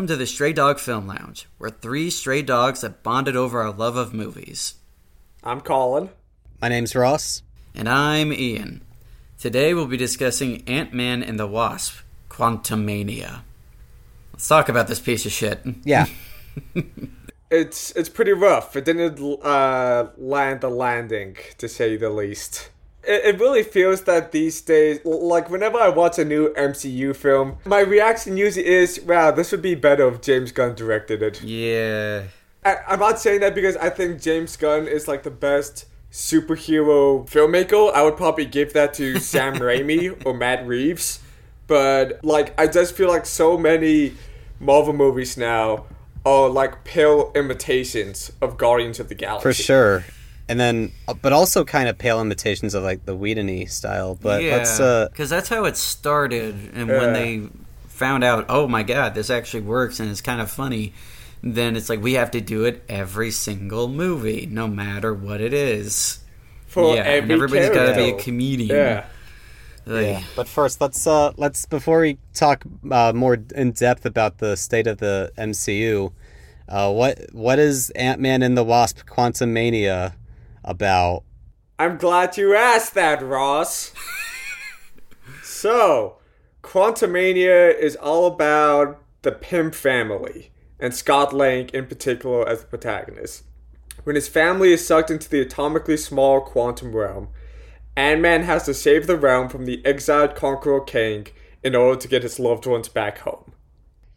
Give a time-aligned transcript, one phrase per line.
[0.00, 1.46] Welcome to the Stray Dog Film Lounge.
[1.58, 4.76] We're three stray dogs that bonded over our love of movies.
[5.44, 6.08] I'm Colin.
[6.62, 7.42] My name's Ross.
[7.74, 8.80] And I'm Ian.
[9.38, 11.98] Today we'll be discussing Ant Man and the Wasp,
[12.30, 13.40] Quantumania.
[14.32, 15.60] Let's talk about this piece of shit.
[15.84, 16.06] Yeah.
[17.50, 18.76] It's it's pretty rough.
[18.76, 22.70] It didn't uh, land the landing, to say the least.
[23.02, 27.56] It, it really feels that these days, like whenever I watch a new MCU film,
[27.64, 32.24] my reaction usually is, "Wow, this would be better if James Gunn directed it." Yeah.
[32.64, 37.28] I, I'm not saying that because I think James Gunn is like the best superhero
[37.28, 37.92] filmmaker.
[37.94, 41.20] I would probably give that to Sam Raimi or Matt Reeves.
[41.66, 44.14] But like, I just feel like so many
[44.58, 45.86] Marvel movies now
[46.26, 49.42] are like pale imitations of Guardians of the Galaxy.
[49.42, 50.04] For sure.
[50.50, 54.18] And then, uh, but also kind of pale imitations of like the Whedon style.
[54.20, 54.56] But yeah.
[54.56, 56.72] let's, uh, Because that's how it started.
[56.74, 57.48] And when they
[57.86, 60.92] found out, oh my god, this actually works and it's kind of funny,
[61.40, 65.52] then it's like we have to do it every single movie, no matter what it
[65.52, 66.18] is.
[66.66, 68.70] For yeah, every and everybody's got to be a comedian.
[68.76, 69.06] Yeah.
[69.86, 70.22] Like, yeah.
[70.34, 74.86] But first, let's, uh, let's, before we talk uh, more in depth about the state
[74.86, 76.12] of the MCU,
[76.68, 80.14] uh, what, what is Ant Man and the Wasp Quantumania
[80.64, 81.24] about?
[81.78, 83.92] I'm glad you asked that, Ross.
[85.42, 86.18] so,
[86.62, 93.44] Quantumania is all about the Pym family, and Scott Lang in particular as the protagonist.
[94.04, 97.28] When his family is sucked into the atomically small quantum realm,
[97.96, 101.26] Ant Man has to save the realm from the exiled Conqueror King
[101.62, 103.49] in order to get his loved ones back home.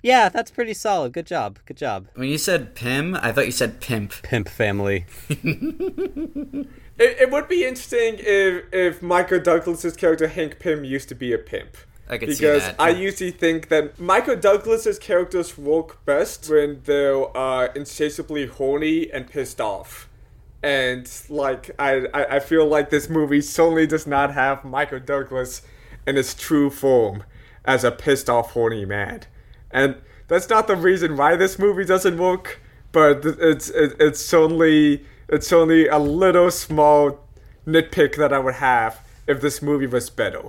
[0.03, 1.13] Yeah, that's pretty solid.
[1.13, 1.57] Good job.
[1.65, 2.07] Good job.
[2.13, 4.21] when you said Pim, I thought you said pimp.
[4.21, 5.05] Pimp family.
[6.97, 11.33] It, it would be interesting if, if Michael Douglas's character Hank Pym used to be
[11.33, 11.75] a pimp.
[12.07, 12.53] I could see that.
[12.53, 12.75] because that.
[12.79, 19.27] I usually think that Michael Douglas's characters work best when they're uh, insatiably horny and
[19.27, 20.07] pissed off.
[20.61, 25.61] And like I, I, I feel like this movie certainly does not have Michael Douglas
[26.05, 27.23] in his true form
[27.65, 29.21] as a pissed off horny man.
[29.73, 29.95] And
[30.27, 32.61] that's not the reason why this movie doesn't work,
[32.91, 37.19] but it's it, it's certainly it's certainly a little small
[37.67, 40.43] nitpick that I would have if this movie was better.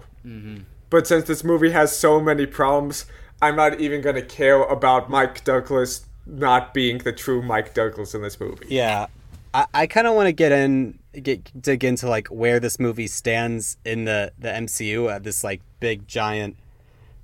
[0.91, 3.07] But since this movie has so many problems,
[3.43, 8.23] I'm not even gonna care about Mike Douglas not being the true Mike Douglas in
[8.23, 8.67] this movie.
[8.69, 9.07] Yeah,
[9.53, 13.07] I, I kind of want to get in, get dig into like where this movie
[13.07, 16.57] stands in the the MCU, uh, this like big giant,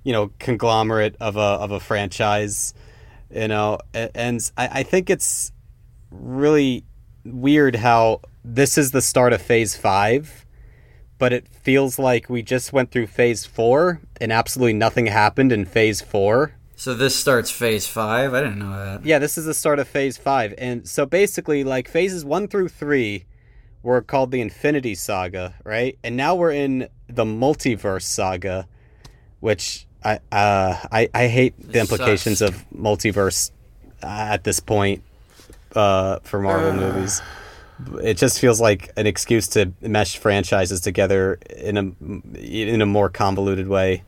[0.03, 2.73] you know, conglomerate of a of a franchise,
[3.33, 5.51] you know, and I, I think it's
[6.09, 6.83] really
[7.23, 10.45] weird how this is the start of Phase Five,
[11.17, 15.65] but it feels like we just went through Phase Four and absolutely nothing happened in
[15.65, 16.53] Phase Four.
[16.81, 18.33] So this starts phase five?
[18.33, 19.05] I didn't know that.
[19.05, 20.55] Yeah, this is the start of phase five.
[20.57, 23.25] And so basically, like phases one through three
[23.83, 25.99] were called the Infinity Saga, right?
[26.03, 28.67] And now we're in the multiverse saga,
[29.41, 32.55] which I uh I, I hate the implications sucks.
[32.55, 33.51] of multiverse
[34.03, 35.03] uh, at this point
[35.75, 37.21] uh for Marvel movies.
[38.03, 43.09] It just feels like an excuse to mesh franchises together in a in a more
[43.09, 44.03] convoluted way.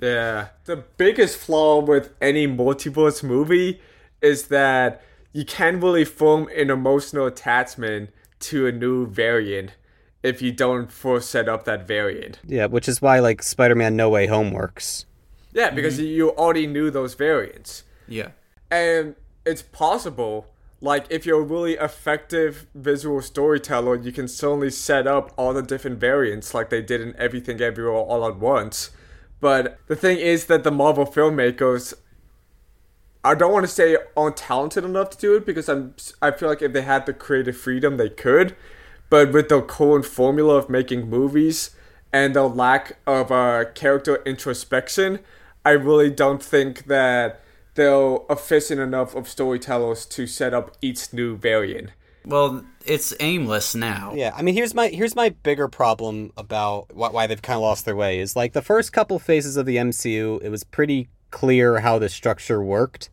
[0.00, 0.48] Yeah.
[0.64, 3.80] The biggest flaw with any multiverse movie
[4.20, 5.02] is that
[5.32, 9.72] you can't really form an emotional attachment to a new variant
[10.22, 12.40] if you don't first set up that variant.
[12.46, 15.06] Yeah, which is why like Spider-Man No Way Home works.
[15.58, 17.82] Yeah, because you already knew those variants.
[18.06, 18.28] Yeah.
[18.70, 20.46] And it's possible,
[20.80, 25.62] like, if you're a really effective visual storyteller, you can certainly set up all the
[25.62, 28.90] different variants like they did in Everything Everywhere All at Once.
[29.40, 31.92] But the thing is that the Marvel filmmakers,
[33.24, 36.48] I don't want to say aren't talented enough to do it because I'm, I feel
[36.48, 38.54] like if they had the creative freedom, they could.
[39.10, 41.70] But with the current formula of making movies
[42.12, 45.18] and the lack of uh, character introspection,
[45.68, 47.42] I really don't think that
[47.74, 51.90] they're efficient enough of storytellers to set up each new variant.
[52.24, 54.14] Well, it's aimless now.
[54.14, 57.60] Yeah, I mean, here's my here's my bigger problem about why, why they've kind of
[57.60, 61.10] lost their way is like the first couple phases of the MCU, it was pretty
[61.30, 63.10] clear how the structure worked.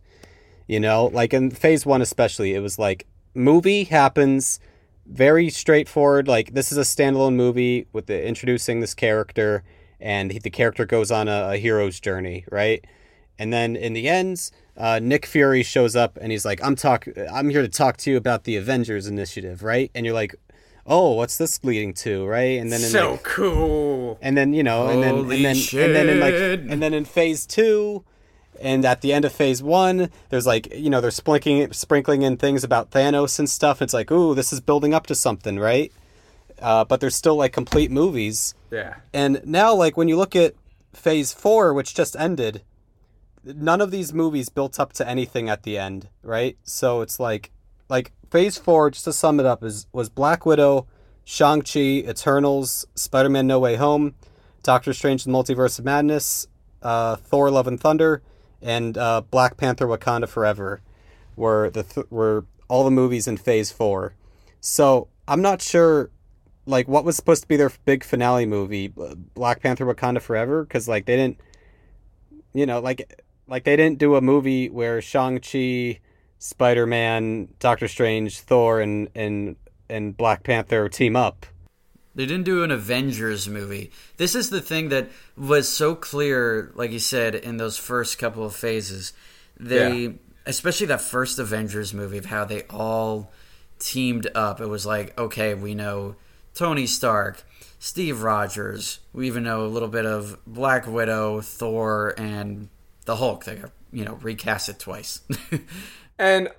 [0.65, 4.61] You know, like in phase one especially, it was like movie happens,
[5.05, 6.29] very straightforward.
[6.29, 9.65] Like this is a standalone movie with the introducing this character,
[10.05, 12.85] and he, the character goes on a, a hero's journey, right?
[13.39, 17.07] And then in the end, uh, Nick Fury shows up and he's like, "I'm talk,
[17.33, 20.35] I'm here to talk to you about the Avengers Initiative, right?" And you're like,
[20.85, 24.19] "Oh, what's this leading to, right?" And then in so like, cool.
[24.21, 26.35] and then you know, and then Holy and then and then in like
[26.71, 28.05] and then in phase two,
[28.61, 32.37] And at the end of phase one, there's like, you know, they're sprinkling, sprinkling in
[32.37, 33.81] things about Thanos and stuff.
[33.81, 35.91] It's like, ooh, this is building up to something, right?
[36.61, 38.55] Uh, but there's still like complete movies.
[38.71, 38.95] Yeah.
[39.13, 40.55] And now, like, when you look at
[40.93, 42.63] phase four, which just ended,
[43.43, 46.57] none of these movies built up to anything at the end, right?
[46.63, 47.51] So it's like,
[47.89, 50.87] like phase four, just to sum it up, is was Black Widow,
[51.23, 54.15] Shang Chi, Eternals, Spider Man No Way Home,
[54.63, 56.47] Doctor Strange: The Multiverse of Madness,
[56.81, 58.21] uh, Thor: Love and Thunder,
[58.61, 60.81] and uh, Black Panther: Wakanda Forever,
[61.35, 64.15] were the th- were all the movies in Phase Four.
[64.59, 66.09] So I'm not sure,
[66.65, 70.63] like, what was supposed to be their big finale movie, uh, Black Panther: Wakanda Forever,
[70.63, 71.39] because like they didn't,
[72.53, 75.99] you know, like like they didn't do a movie where Shang Chi,
[76.39, 79.55] Spider Man, Doctor Strange, Thor, and and
[79.89, 81.45] and Black Panther team up.
[82.15, 83.91] They didn't do an Avengers movie.
[84.15, 88.45] This is the thing that was so clear, like you said, in those first couple
[88.45, 89.11] of phases.
[89.59, 90.09] They, yeah.
[90.45, 93.31] especially that first Avengers movie, of how they all
[93.79, 94.61] teamed up.
[94.61, 96.15] It was like, okay, we know
[96.55, 97.43] Tony Stark,
[97.77, 98.99] Steve Rogers.
[99.13, 102.69] We even know a little bit of Black Widow, Thor, and
[103.05, 103.45] the Hulk.
[103.45, 105.21] They, got you know, recast it twice.
[106.19, 106.49] and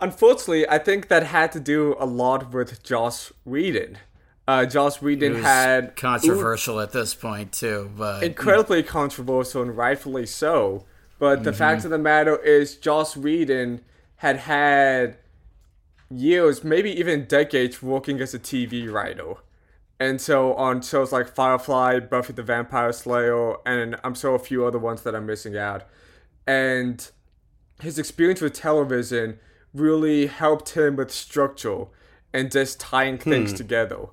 [0.00, 3.98] unfortunately, I think that had to do a lot with Joss Whedon.
[4.46, 10.26] Uh, Joss Whedon had controversial ooh, at this point too, but incredibly controversial and rightfully
[10.26, 10.84] so.
[11.18, 11.58] But the mm-hmm.
[11.58, 13.80] fact of the matter is, Joss Whedon
[14.16, 15.16] had had
[16.10, 19.34] years, maybe even decades, working as a TV writer.
[20.00, 24.64] And so on shows like Firefly, Buffy the Vampire Slayer, and I'm sure a few
[24.64, 25.84] other ones that I'm missing out.
[26.46, 27.08] And
[27.80, 29.38] his experience with television
[29.72, 31.86] really helped him with structure
[32.32, 33.56] and just tying things hmm.
[33.56, 34.06] together.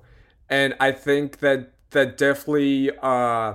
[0.48, 3.54] And I think that that definitely uh,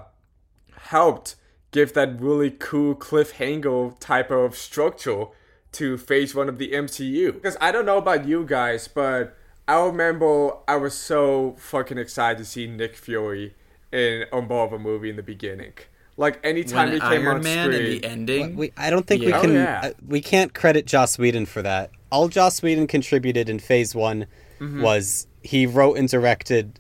[0.76, 1.36] helped
[1.72, 5.26] give that really cool cliffhanger type of structure
[5.74, 7.34] to phase one of the MCU.
[7.34, 9.38] Because I don't know about you guys, but
[9.68, 13.56] I remember I was so fucking excited to see Nick Fury
[13.92, 15.74] in a Marvel movie in the beginning.
[16.16, 18.56] Like anytime when he came Iron on Man screen, in the ending.
[18.56, 19.36] We, I don't think yeah.
[19.36, 19.52] we can.
[19.52, 19.82] Oh, yeah.
[19.84, 21.92] uh, we can't credit Joss Whedon for that.
[22.12, 24.26] All Joss Whedon contributed in Phase One
[24.60, 24.82] mm-hmm.
[24.82, 26.80] was he wrote and directed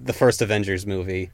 [0.00, 1.30] the first Avengers movie.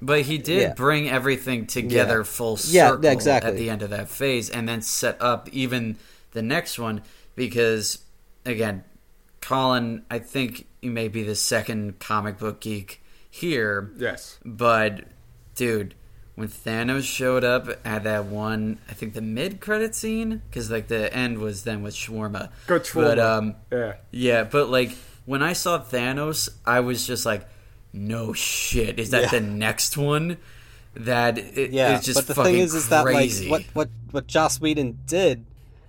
[0.00, 0.74] But he did yeah.
[0.74, 2.24] bring everything together yeah.
[2.24, 3.50] full circle yeah, exactly.
[3.50, 5.96] at the end of that phase, and then set up even
[6.34, 7.02] the next one
[7.34, 8.04] because,
[8.44, 8.84] again,
[9.40, 13.90] Colin, I think you may be the second comic book geek here.
[13.96, 14.38] Yes.
[14.44, 15.04] But,
[15.54, 15.94] dude,
[16.34, 20.88] when Thanos showed up at that one, I think the mid credit scene, because like
[20.88, 22.50] the end was then with Shawarma.
[22.66, 22.94] Go Shawarma.
[22.94, 24.44] But um, yeah, yeah.
[24.44, 24.92] But like
[25.26, 27.46] when I saw Thanos, I was just like,
[27.92, 29.28] no shit, is that yeah.
[29.30, 30.38] the next one?
[30.94, 34.26] That it, yeah, it's just but the thing is, is that like what what what
[34.26, 35.44] Joss Whedon did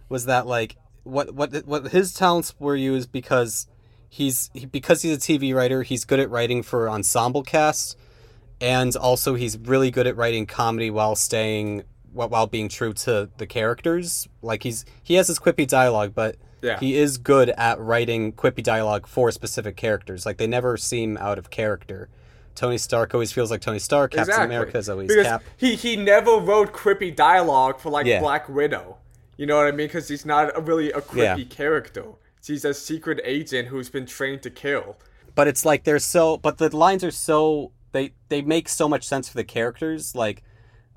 [0.09, 3.67] was that like what what what his talents were used because
[4.09, 7.95] he's he, because he's a TV writer, he's good at writing for ensemble casts
[8.61, 13.45] and also he's really good at writing comedy while staying while being true to the
[13.45, 14.27] characters.
[14.41, 16.79] Like he's he has his quippy dialogue, but yeah.
[16.79, 20.25] he is good at writing quippy dialogue for specific characters.
[20.25, 22.09] Like they never seem out of character.
[22.55, 24.11] Tony Stark always feels like Tony Stark.
[24.11, 24.55] Captain exactly.
[24.55, 25.43] America is always because Cap.
[25.57, 28.21] He he never wrote quippy dialogue for like yeah.
[28.21, 28.97] Black Widow.
[29.37, 29.87] You know what I mean?
[29.87, 31.43] Because he's not a, really a quippy yeah.
[31.45, 32.05] character.
[32.45, 34.97] He's a secret agent who's been trained to kill.
[35.33, 36.37] But it's like they're so.
[36.37, 40.43] But the lines are so they they make so much sense for the characters like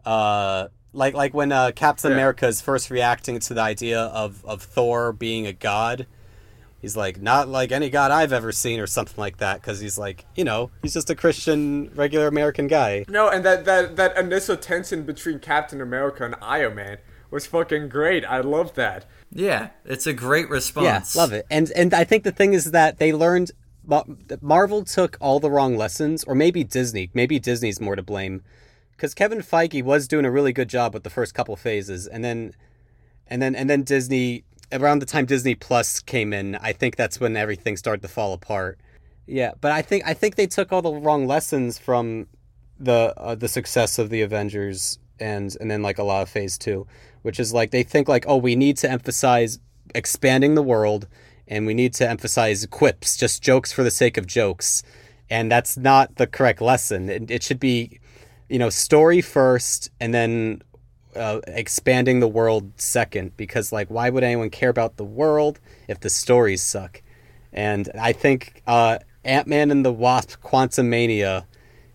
[0.05, 2.17] uh like like when uh, Captain yeah.
[2.17, 6.07] America is first reacting to the idea of of Thor being a god
[6.83, 9.97] he's like not like any god I've ever seen or something like that because he's
[9.97, 14.19] like you know he's just a Christian regular American guy no and that that that
[14.19, 16.99] initial tension between Captain America and Iron Man
[17.31, 21.71] was fucking great I love that yeah it's a great response yeah love it and
[21.73, 23.51] and I think the thing is that they learned
[24.41, 27.11] Marvel took all the wrong lessons, or maybe Disney.
[27.15, 28.43] Maybe Disney's more to blame,
[28.93, 32.23] because Kevin Feige was doing a really good job with the first couple phases, and
[32.23, 32.53] then,
[33.27, 34.45] and then, and then Disney.
[34.71, 38.35] Around the time Disney Plus came in, I think that's when everything started to fall
[38.35, 38.79] apart.
[39.27, 42.27] Yeah, but I think I think they took all the wrong lessons from
[42.79, 46.59] the uh, the success of the Avengers and and then like a lot of Phase
[46.59, 46.87] Two,
[47.29, 49.59] which is like they think like oh we need to emphasize
[49.95, 51.07] expanding the world
[51.49, 54.83] and we need to emphasize quips, just jokes for the sake of jokes.
[55.31, 57.09] And that's not the correct lesson.
[57.09, 58.01] It, it should be,
[58.49, 60.63] you know, story first and then
[61.17, 63.37] uh, expanding the world second.
[63.37, 67.03] Because, like, why would anyone care about the world if the stories suck?
[67.53, 71.45] And I think uh, Ant Man and the Wasp Quantumania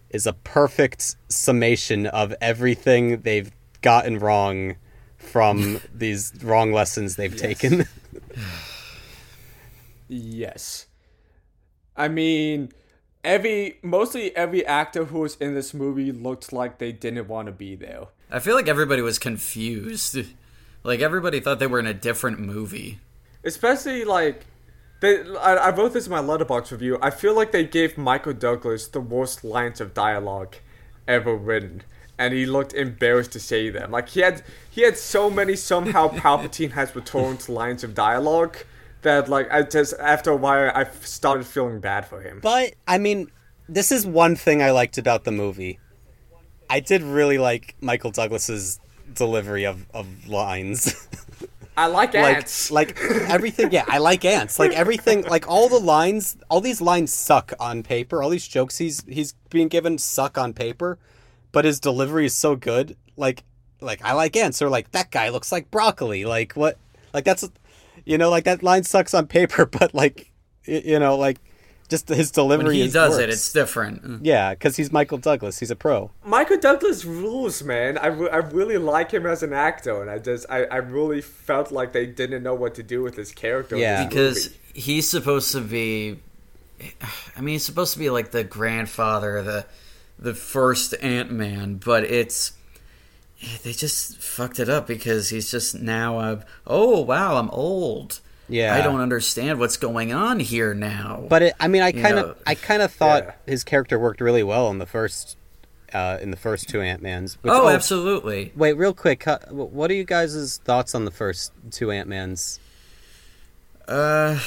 [0.09, 4.75] is a perfect summation of everything they've gotten wrong
[5.23, 7.85] from these wrong lessons they've taken.
[10.13, 10.87] Yes.
[11.95, 12.71] I mean,
[13.23, 17.51] every mostly every actor who was in this movie looked like they didn't want to
[17.51, 18.05] be there.
[18.31, 20.17] I feel like everybody was confused.
[20.83, 22.99] Like everybody thought they were in a different movie.
[23.43, 24.45] Especially like
[25.01, 26.97] they I, I wrote this in my Letterboxd review.
[27.01, 30.55] I feel like they gave Michael Douglas the worst lines of dialogue
[31.07, 31.83] ever written.
[32.17, 33.91] And he looked embarrassed to say them.
[33.91, 38.57] Like he had he had so many somehow Palpatine has returned lines of dialogue
[39.01, 42.39] that like I just after a while I started feeling bad for him.
[42.41, 43.31] But I mean,
[43.67, 45.79] this is one thing I liked about the movie.
[46.69, 48.79] I did really like Michael Douglas's
[49.13, 51.07] delivery of, of lines.
[51.77, 52.69] I like like ants.
[52.69, 54.59] like everything yeah, I like ants.
[54.59, 58.21] Like everything like all the lines all these lines suck on paper.
[58.21, 60.99] All these jokes he's he's being given suck on paper,
[61.53, 62.97] but his delivery is so good.
[63.15, 63.45] Like
[63.79, 66.25] like I like ants or like that guy looks like broccoli.
[66.25, 66.77] Like what
[67.13, 67.49] like that's
[68.03, 70.31] you know like that line sucks on paper, but like
[70.65, 71.37] you know like
[71.89, 74.25] just his delivery When he is does it, it's different.
[74.25, 75.59] Yeah, because he's Michael Douglas.
[75.59, 76.11] He's a pro.
[76.25, 77.97] Michael Douglas rules, man.
[77.99, 81.21] I, re- I really like him as an actor, and I just I, I really
[81.21, 83.77] felt like they didn't know what to do with his character.
[83.77, 83.97] Yeah.
[83.97, 84.79] this because movie.
[84.79, 86.19] he's supposed to be
[87.35, 89.65] I mean he's supposed to be like the grandfather the
[90.23, 92.53] the first Ant-Man but it's
[93.63, 98.73] they just fucked it up because he's just now a oh wow I'm old Yeah.
[98.73, 102.37] I don't understand what's going on here now But it, I mean, I kind of
[102.47, 103.33] I kind of thought yeah.
[103.45, 105.37] his character worked really well in the first
[105.93, 107.37] uh, in the first two Ant Mans.
[107.43, 111.91] oh absolutely Wait, real quick, uh, what are you guys' thoughts on the first two
[111.91, 112.59] Ant Mans?
[113.87, 114.39] Uh,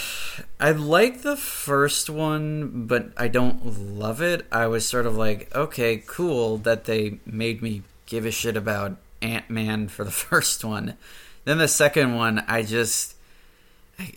[0.58, 4.46] I like the first one, but I don't love it.
[4.50, 8.96] I was sort of like, okay, cool that they made me give a shit about
[9.20, 10.94] Ant Man for the first one.
[11.44, 13.14] Then the second one, I just,
[13.98, 14.12] I,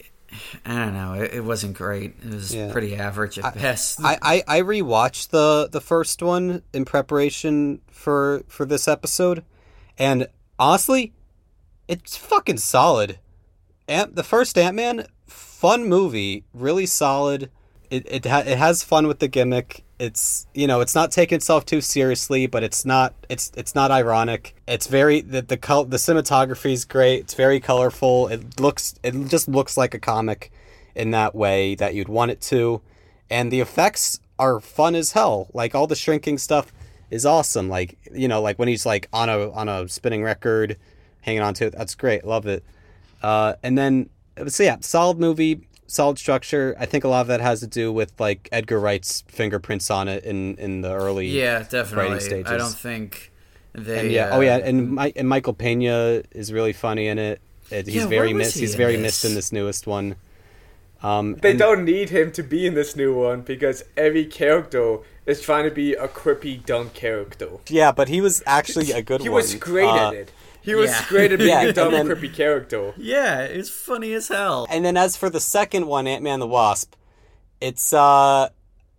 [0.66, 2.16] I don't know, it, it wasn't great.
[2.24, 2.72] It was Yeah.
[2.72, 4.00] pretty average at best.
[4.02, 9.44] I, I I rewatched the the first one in preparation for for this episode,
[9.98, 11.14] and honestly,
[11.88, 13.20] it's fucking solid.
[13.90, 17.50] Ant, the first Ant Man, fun movie, really solid.
[17.90, 19.84] It it ha- it has fun with the gimmick.
[19.98, 23.90] It's you know it's not taking itself too seriously, but it's not it's it's not
[23.92, 24.56] ironic.
[24.68, 27.22] It's very the the col- the cinematography is great.
[27.22, 28.28] It's very colorful.
[28.28, 30.52] It looks it just looks like a comic
[30.96, 32.82] in that way that you'd want it to,
[33.30, 35.50] and the effects are fun as hell.
[35.54, 36.72] Like all the shrinking stuff
[37.10, 37.70] is awesome.
[37.70, 40.78] Like you know like when he's like on a on a spinning record,
[41.22, 41.74] hanging on to it.
[41.76, 42.24] That's great.
[42.24, 42.64] Love it.
[43.22, 44.10] Uh, and then,
[44.48, 46.76] so yeah, solid movie, solid structure.
[46.80, 50.08] I think a lot of that has to do with like Edgar Wright's fingerprints on
[50.08, 51.96] it in in the early yeah, definitely.
[52.12, 52.52] writing stages.
[52.52, 53.32] I don't think
[53.74, 54.00] they.
[54.00, 57.42] And yeah, uh, oh yeah, and Mi- and Michael Pena is really funny in it.
[57.70, 58.56] It- he's Yeah, very where was missed.
[58.56, 59.02] he He's in very this?
[59.04, 60.16] missed in this newest one.
[61.02, 64.98] Um, they and- don't need him to be in this new one because every character
[65.26, 67.50] is trying to be a quippy, dumb character.
[67.70, 69.42] Yeah, but he was actually a good He one.
[69.42, 70.32] He was great Uh, at it.
[70.70, 71.06] He was yeah.
[71.10, 72.94] great at being Yeah, a dumb, and then- quippy character.
[72.98, 74.68] Yeah, it's funny as hell.
[74.70, 76.94] And then as for the second one, Ant Man the Wasp,
[77.60, 78.50] it's uh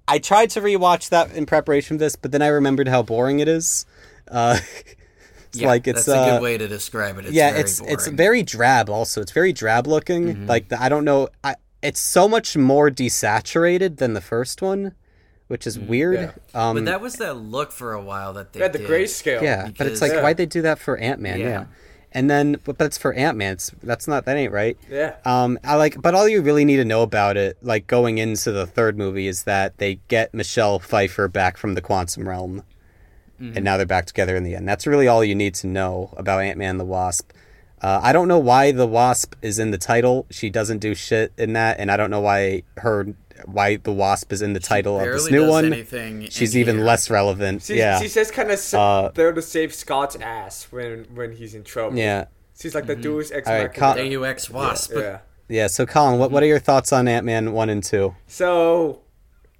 [0.08, 3.38] I tried to rewatch that in preparation for this, but then I remembered how boring
[3.38, 3.86] it is.
[4.28, 4.58] Uh
[5.48, 7.26] it's Yeah, like it's that's a uh, good way to describe it.
[7.26, 7.94] It's yeah, very it's boring.
[7.94, 9.20] it's very drab also.
[9.20, 10.22] It's very drab looking.
[10.34, 10.46] Mm-hmm.
[10.46, 14.94] Like the, I don't know, I it's so much more desaturated than the first one,
[15.50, 16.19] which is weird.
[16.19, 16.69] Mm, yeah.
[16.69, 18.88] Um But that was that look for a while that they They had the did.
[18.88, 19.42] grayscale.
[19.42, 20.23] yeah, but it's like Yeah.
[20.23, 21.40] why'd they do that for Ant-Man?
[21.40, 21.47] Yeah.
[21.49, 21.64] Yeah.
[22.12, 23.54] And then but, but it's for Ant-Man.
[23.54, 24.76] It's, that's not that ain't right.
[24.88, 25.14] Yeah.
[25.25, 28.50] Um, I like, but all you really need to know about it, like going into
[28.52, 32.62] the third movie, is that they get Michelle Pfeiffer back from the quantum realm,
[33.40, 34.69] and now they're back together in the end.
[34.69, 37.30] That's really all you need to know about Ant Man the Wasp.
[37.80, 40.26] Uh, I don't know why the Wasp is in the title.
[40.30, 43.07] She doesn't do shit in that, and I don't know why her
[43.47, 45.64] why the Wasp is in the title of this new does one.
[45.73, 46.85] anything in She's even here.
[46.85, 47.62] less relevant.
[47.62, 51.54] She, yeah, She's just kind of Uh, there to save Scott's ass when when he's
[51.54, 51.97] in trouble.
[51.99, 52.26] yeah,
[52.59, 53.94] She's like the Deus Ex All right, Machina.
[53.94, 54.92] Con- AUX Wasp.
[54.94, 55.18] yeah.
[55.49, 55.66] yeah.
[55.66, 58.14] So, Colin, what what are your thoughts on Ant Man one and two?
[58.26, 59.02] So,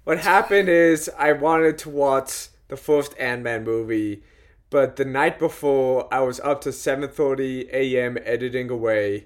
[0.03, 4.23] what happened is I wanted to watch the first Ant Man movie,
[4.69, 8.17] but the night before I was up to 7:30 a.m.
[8.23, 9.25] editing away,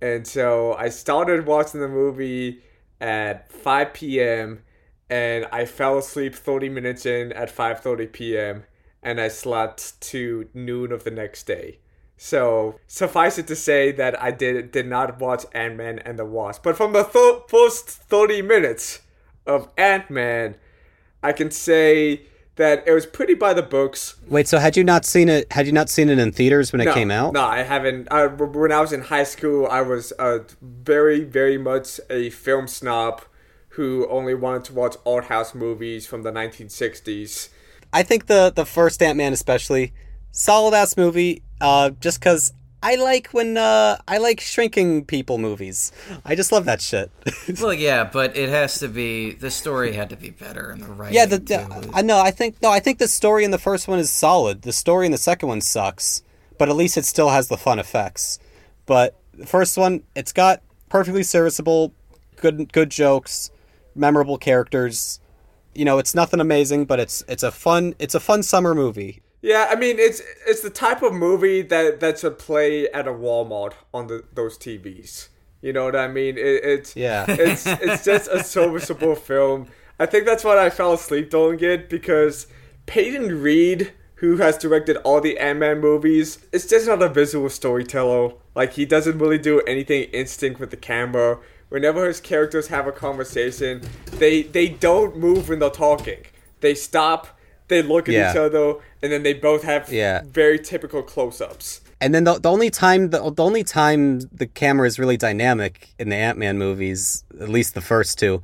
[0.00, 2.60] and so I started watching the movie
[3.02, 4.62] at 5 p.m.
[5.10, 8.64] and I fell asleep 30 minutes in at 5:30 p.m.
[9.02, 11.78] and I slept to noon of the next day.
[12.16, 16.24] So suffice it to say that I did did not watch Ant Man and the
[16.24, 19.00] Wasp, but from the th- first thirty minutes
[19.44, 20.54] of Ant Man,
[21.22, 22.22] I can say
[22.56, 24.16] that it was pretty by the books.
[24.28, 25.50] Wait, so had you not seen it?
[25.52, 27.32] Had you not seen it in theaters when it no, came out?
[27.32, 28.08] No, I haven't.
[28.10, 32.68] I, when I was in high school, I was uh, very, very much a film
[32.68, 33.22] snob
[33.70, 37.48] who only wanted to watch art house movies from the 1960s.
[37.92, 39.92] I think the the first Ant Man especially
[40.30, 41.42] solid ass movie.
[41.60, 45.92] Uh, just because I like when uh, I like shrinking people movies.
[46.24, 47.10] I just love that shit.
[47.60, 50.88] well, yeah, but it has to be the story had to be better and the
[50.88, 51.14] writing.
[51.14, 52.20] Yeah, the, the I know.
[52.20, 52.70] I think no.
[52.70, 54.62] I think the story in the first one is solid.
[54.62, 56.22] The story in the second one sucks,
[56.58, 58.40] but at least it still has the fun effects.
[58.84, 61.92] But the first one, it's got perfectly serviceable,
[62.36, 63.50] good good jokes,
[63.94, 65.20] memorable characters.
[65.74, 69.22] You know, it's nothing amazing, but it's it's a fun it's a fun summer movie.
[69.42, 73.12] Yeah, I mean it's it's the type of movie that that should play at a
[73.12, 75.28] Walmart on the those TVs.
[75.60, 76.38] You know what I mean?
[76.38, 79.66] It, it's yeah, it's it's just a serviceable film.
[79.98, 82.46] I think that's why I fell asleep during it because
[82.86, 87.50] Peyton Reed, who has directed all the Ant Man movies, is just not a visual
[87.50, 88.34] storyteller.
[88.54, 91.38] Like he doesn't really do anything instinct with the camera.
[91.68, 96.24] Whenever his characters have a conversation, they they don't move when they're talking.
[96.60, 97.38] They stop
[97.68, 98.30] they look at yeah.
[98.30, 100.22] each other, and then they both have yeah.
[100.24, 101.80] very typical close-ups.
[102.00, 105.90] And then the, the only time the, the only time the camera is really dynamic
[105.98, 108.42] in the Ant Man movies, at least the first two,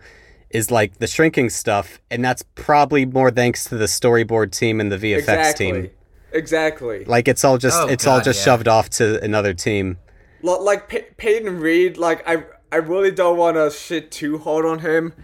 [0.50, 4.92] is like the shrinking stuff, and that's probably more thanks to the storyboard team and
[4.92, 5.72] the VFX exactly.
[5.72, 5.90] team.
[6.32, 7.04] Exactly.
[7.04, 8.52] Like it's all just oh, it's God, all just yeah.
[8.52, 9.98] shoved off to another team.
[10.42, 14.80] Like Pey- Peyton Reed, like I I really don't want to shit too hard on
[14.80, 15.14] him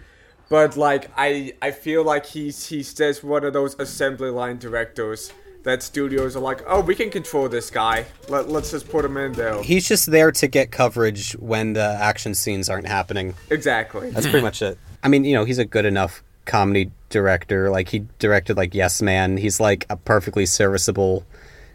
[0.49, 5.31] but like I I feel like he's he's just one of those assembly line directors
[5.63, 8.05] that studios are like, oh, we can control this guy.
[8.29, 9.61] Let, let's just put him in there.
[9.63, 13.33] He's just there to get coverage when the action scenes aren't happening.
[13.49, 14.11] Exactly.
[14.11, 14.77] That's pretty much it.
[15.03, 17.71] I mean, you know, he's a good enough comedy director.
[17.71, 19.37] Like he directed like Yes Man.
[19.37, 21.25] He's like a perfectly serviceable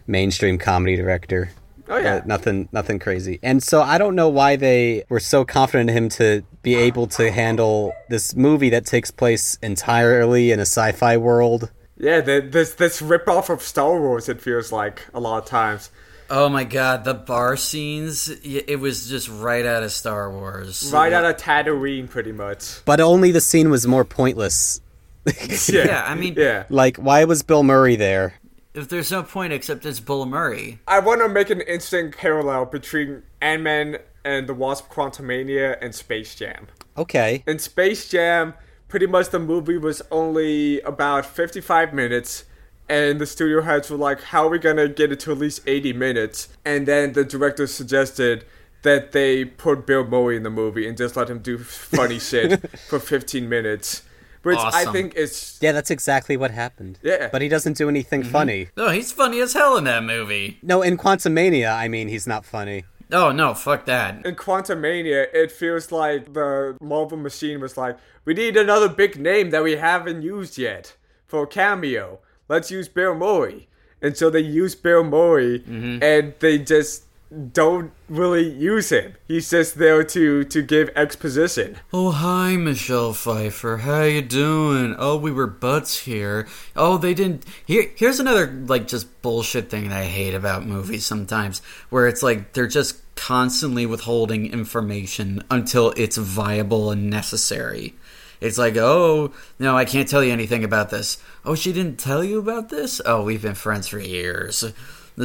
[0.07, 1.51] mainstream comedy director.
[1.87, 3.39] Oh yeah, uh, nothing, nothing crazy.
[3.43, 7.07] And so I don't know why they were so confident in him to be able
[7.07, 11.71] to handle this movie that takes place entirely in a sci-fi world.
[11.97, 14.27] Yeah, the, this this rip off of Star Wars.
[14.29, 15.91] It feels like a lot of times.
[16.29, 20.89] Oh my god, the bar scenes, it was just right out of Star Wars.
[20.93, 22.85] Right out of Tatooine, pretty much.
[22.85, 24.79] But only the scene was more pointless.
[25.67, 25.85] yeah.
[25.85, 26.63] yeah, I mean, yeah.
[26.69, 28.33] Like, why was Bill Murray there?
[28.73, 30.79] If there's no point except it's Bill Murray.
[30.87, 35.93] I want to make an interesting parallel between Ant Man and the Wasp Quantumania and
[35.93, 36.67] Space Jam.
[36.97, 37.43] Okay.
[37.47, 38.53] In Space Jam,
[38.87, 42.45] pretty much the movie was only about 55 minutes.
[42.87, 45.61] And the studio heads were like, how are we gonna get it to at least
[45.65, 46.49] 80 minutes?
[46.65, 48.45] And then the director suggested
[48.81, 52.69] that they put Bill Murray in the movie and just let him do funny shit
[52.89, 54.01] for 15 minutes
[54.43, 54.89] which awesome.
[54.89, 56.99] I think is yeah, that's exactly what happened.
[57.01, 58.31] Yeah, but he doesn't do anything mm-hmm.
[58.31, 58.69] funny.
[58.75, 60.59] No, he's funny as hell in that movie.
[60.61, 62.85] No, in Quantumania, I mean, he's not funny.
[63.11, 64.25] Oh no, fuck that.
[64.25, 69.49] In Quantumania, it feels like the Marvel machine was like, we need another big name
[69.49, 70.95] that we haven't used yet
[71.27, 72.19] for a cameo.
[72.47, 73.67] Let's use Bill Murray.
[74.01, 76.01] And so they use Bill Murray, mm-hmm.
[76.01, 79.15] and they just don't really use him.
[79.27, 81.77] He's just there to to give exposition.
[81.93, 84.95] Oh hi Michelle Pfeiffer, how you doing?
[84.97, 86.47] Oh we were butts here.
[86.75, 91.05] Oh they didn't here here's another like just bullshit thing that I hate about movies
[91.05, 97.93] sometimes where it's like they're just constantly withholding information until it's viable and necessary.
[98.39, 101.21] It's like, oh, no, I can't tell you anything about this.
[101.45, 102.99] Oh, she didn't tell you about this?
[103.05, 104.65] Oh, we've been friends for years.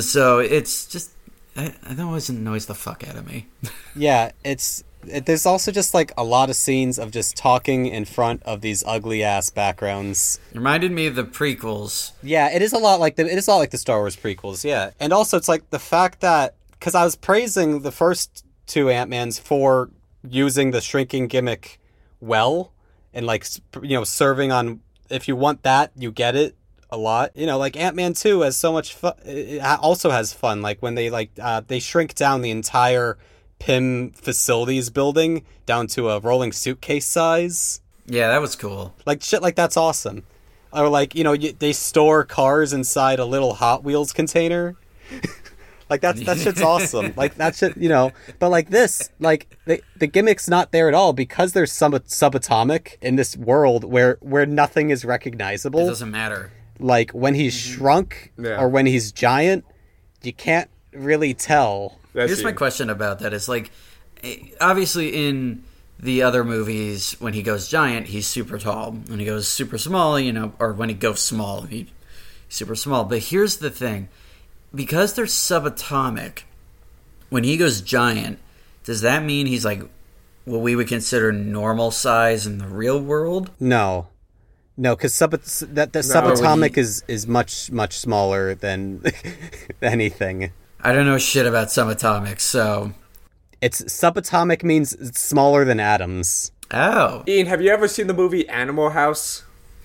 [0.01, 1.11] So it's just
[1.57, 3.47] that, that always annoys the fuck out of me.
[3.97, 8.05] yeah, it's it, there's also just like a lot of scenes of just talking in
[8.05, 10.39] front of these ugly ass backgrounds.
[10.53, 12.13] It reminded me of the prequels.
[12.23, 14.17] Yeah, it is a lot like the it is a lot like the Star Wars
[14.17, 14.65] prequels.
[14.65, 18.91] Yeah, and also it's like the fact that because I was praising the first two
[18.91, 19.91] Ant Mans for
[20.29, 21.81] using the shrinking gimmick
[22.21, 22.73] well
[23.15, 23.47] and like
[23.83, 26.57] you know serving on if you want that you get it
[26.91, 27.33] a lot.
[27.35, 29.15] You know, like Ant Man Two has so much fun.
[29.25, 30.63] It also has fun.
[30.63, 33.19] Like when they like uh, they shrink down the entire
[33.59, 37.81] Pym facilities building down to a rolling suitcase size.
[38.07, 38.95] Yeah, that was cool.
[39.05, 40.25] Like shit, like that's awesome.
[40.73, 44.77] Or like you know you, they store cars inside a little Hot Wheels container.
[45.91, 47.15] like that's that shit's awesome.
[47.17, 48.13] Like that shit, you know.
[48.39, 52.97] But like this, like the the gimmick's not there at all because there's sub subatomic
[53.01, 55.81] in this world where where nothing is recognizable.
[55.81, 57.79] It doesn't matter like when he's mm-hmm.
[57.79, 58.61] shrunk yeah.
[58.61, 59.65] or when he's giant,
[60.23, 61.99] you can't really tell.
[62.13, 62.47] That's Here's you.
[62.47, 63.71] my question about that: is like,
[64.23, 65.65] eh, obviously in
[65.99, 68.93] the other movies, when he goes giant, he's super tall.
[68.93, 71.89] When he goes super small, you know, or when he goes small, he's
[72.49, 73.05] super small.
[73.05, 74.09] But here's the thing
[74.75, 76.43] because they're subatomic,
[77.31, 78.39] when he goes giant,
[78.85, 79.83] does that mean he's like
[80.45, 83.51] what we would consider normal size in the real world?
[83.59, 84.09] No.
[84.77, 89.03] No, because sub that the subatomic is is much much smaller than
[89.83, 90.53] anything.
[90.81, 92.93] I don't know shit about subatomic, so
[93.61, 96.53] it's subatomic means it's smaller than atoms.
[96.71, 99.45] Oh, Ian, have you ever seen the movie Animal House?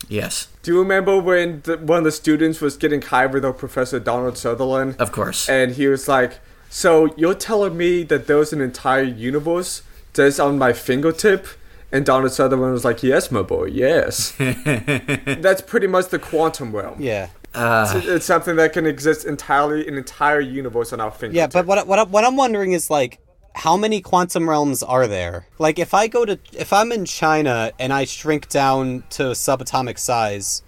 [0.09, 3.53] yes, Do you remember when the, one of the students was getting high with the
[3.53, 4.95] Professor Donald Sutherland?
[4.99, 5.47] of course.
[5.47, 10.57] and he was like, "So you're telling me that there's an entire universe that's on
[10.57, 11.47] my fingertip?"
[11.91, 17.01] And Donald Sutherland was like, "Yes, my boy, yes." that's pretty much the quantum realm.
[17.01, 17.29] Yeah.
[17.53, 21.35] Uh, It's something that can exist entirely, an entire universe on our fingertip.
[21.35, 23.19] Yeah, but what what what I'm wondering is like
[23.53, 25.47] how many quantum realms are there?
[25.59, 29.99] Like if I go to if I'm in China and I shrink down to subatomic
[29.99, 30.63] size,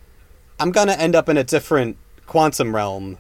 [0.60, 3.18] I'm going to end up in a different quantum realm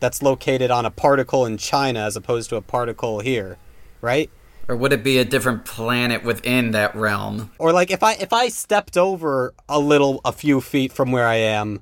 [0.00, 3.56] that's located on a particle in China as opposed to a particle here,
[4.00, 4.30] right?
[4.68, 7.50] Or would it be a different planet within that realm?
[7.58, 11.26] Or like if I if I stepped over a little a few feet from where
[11.26, 11.80] I am,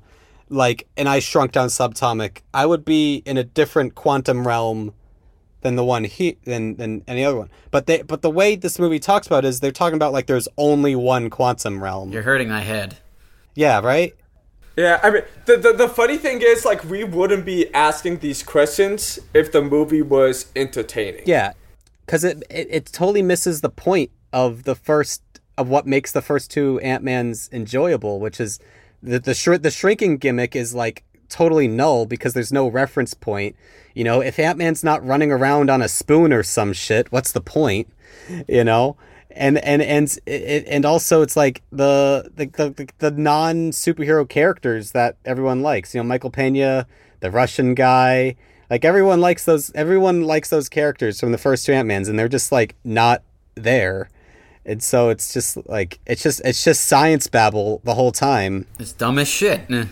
[0.48, 4.94] like and I shrunk down subatomic, I would be in a different quantum realm
[5.62, 7.50] than the one he than than any other one.
[7.70, 10.26] But they but the way this movie talks about it is they're talking about like
[10.26, 12.12] there's only one quantum realm.
[12.12, 12.98] You're hurting my head.
[13.54, 14.14] Yeah, right?
[14.76, 18.42] Yeah, I mean, the, the the funny thing is, like, we wouldn't be asking these
[18.42, 21.24] questions if the movie was entertaining.
[21.26, 21.52] Yeah.
[22.11, 25.23] Cuz it, it it totally misses the point of the first
[25.57, 28.59] of what makes the first two Ant-Mans enjoyable, which is
[29.01, 33.55] the the shr- the shrinking gimmick is like totally null because there's no reference point.
[33.94, 37.40] You know, if Ant-Man's not running around on a spoon or some shit, what's the
[37.40, 37.87] point?
[38.49, 38.96] You know?
[39.31, 45.16] And and and and also it's like the the the, the non superhero characters that
[45.25, 45.94] everyone likes.
[45.94, 46.88] You know, Michael Pena,
[47.20, 48.35] the Russian guy,
[48.70, 49.72] like everyone likes those.
[49.74, 53.22] Everyone likes those characters from the first two Ant Mans, and they're just like not
[53.56, 54.09] there.
[54.64, 58.66] And so it's just like it's just it's just science babble the whole time.
[58.78, 59.62] It's dumb as shit.
[59.70, 59.87] Eh.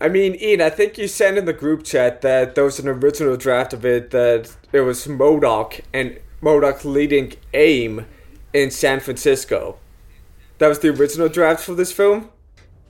[0.00, 2.88] I mean, Ian, I think you sent in the group chat that there was an
[2.88, 8.06] original draft of it that it was MODOK and MODOK leading AIM
[8.52, 9.78] in San Francisco.
[10.58, 12.30] That was the original draft for this film?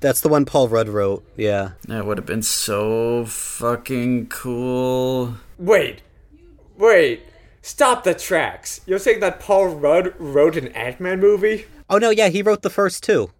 [0.00, 1.24] That's the one Paul Rudd wrote.
[1.36, 1.72] Yeah.
[1.88, 5.34] That would have been so fucking cool.
[5.58, 6.02] Wait,
[6.76, 7.22] wait,
[7.62, 8.80] stop the tracks.
[8.86, 11.66] You're saying that Paul Rudd wrote an Ant Man movie?
[11.90, 13.30] Oh no, yeah, he wrote the first two.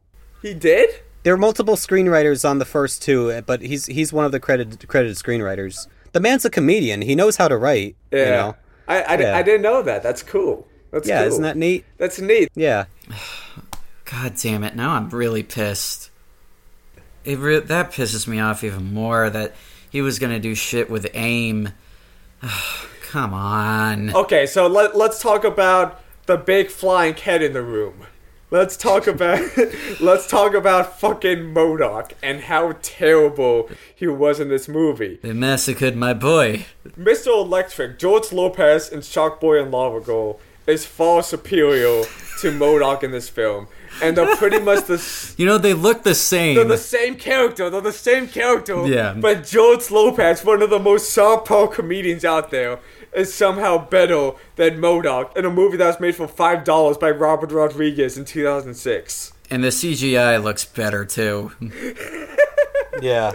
[0.42, 0.90] He did?
[1.23, 4.40] There are multiple screenwriters on the first two, eh, but he's he's one of the
[4.40, 5.87] credited credited screenwriters.
[6.12, 7.03] The man's a comedian.
[7.03, 7.97] He knows how to write.
[8.11, 8.18] Yeah.
[8.25, 8.57] You know?
[8.88, 9.37] I, I, Yeah.
[9.37, 10.03] I didn't know that.
[10.03, 10.66] That's cool.
[10.90, 11.29] That's Yeah, cool.
[11.29, 11.85] isn't that neat?
[11.99, 12.49] That's neat.
[12.55, 12.87] Yeah.
[14.07, 14.75] God damn it!
[14.75, 16.11] Now I'm really pissed.
[17.24, 19.54] It re- that pisses me off even more that
[19.90, 21.70] he was gonna do shit with AIM.
[23.02, 24.14] Come on.
[24.14, 28.07] Okay, so let, let's talk about the big flying head in the room.
[28.50, 29.40] Let's talk about
[30.00, 35.18] let's talk about fucking MODOK and how terrible he was in this movie.
[35.22, 36.66] They massacred my boy.
[36.98, 37.26] Mr.
[37.28, 42.04] Electric, George Lopez in Shark Boy and Lava Girl is far superior
[42.40, 43.68] to MODOK in this film.
[44.02, 46.54] And they're pretty much the s- You know they look the same.
[46.56, 47.68] they're the same character.
[47.70, 48.87] They're the same character.
[48.87, 49.14] Yeah.
[49.14, 52.78] But George Lopez, one of the most star comedians out there,
[53.14, 57.11] is somehow better than MODOK in a movie that was made for five dollars by
[57.11, 59.32] Robert Rodriguez in 2006.
[59.50, 61.52] and the CGI looks better too.
[63.00, 63.32] Yeah.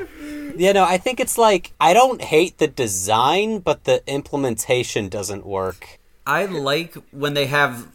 [0.57, 5.45] Yeah, no, I think it's like I don't hate the design, but the implementation doesn't
[5.45, 5.99] work.
[6.27, 7.87] I like when they have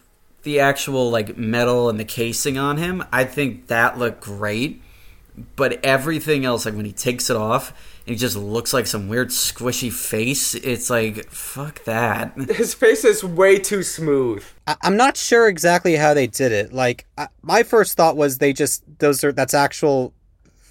[0.42, 3.04] the actual like metal and the casing on him.
[3.12, 4.82] I think that looked great.
[5.54, 7.68] But everything else, like when he takes it off
[8.00, 12.32] and he just looks like some weird squishy face, it's like fuck that.
[12.56, 14.42] His face is way too smooth.
[14.66, 16.72] I- I'm not sure exactly how they did it.
[16.72, 20.12] Like, I- my first thought was they just those are that's actual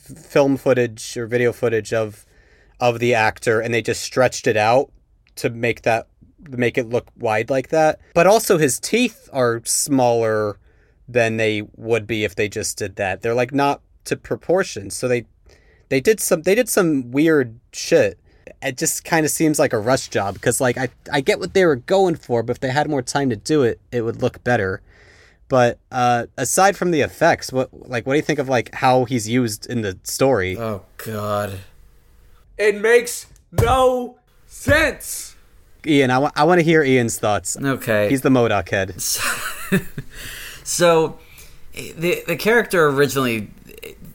[0.09, 2.25] f- film footage or video footage of
[2.81, 4.91] of the actor, and they just stretched it out
[5.35, 6.07] to make that
[6.49, 7.99] make it look wide like that.
[8.13, 10.57] But also, his teeth are smaller
[11.07, 13.21] than they would be if they just did that.
[13.21, 15.25] They're like not to proportion, so they
[15.89, 18.19] they did some they did some weird shit.
[18.61, 21.53] It just kind of seems like a rush job because like I I get what
[21.53, 24.21] they were going for, but if they had more time to do it, it would
[24.21, 24.81] look better.
[25.49, 29.05] But uh, aside from the effects, what like what do you think of like how
[29.05, 30.57] he's used in the story?
[30.57, 31.59] Oh god.
[32.57, 35.35] It makes no sense.
[35.87, 37.57] Ian, I want I want to hear Ian's thoughts.
[37.57, 38.09] Okay.
[38.09, 39.81] He's the MODOK head.
[40.67, 41.17] So
[41.71, 43.51] the the character originally,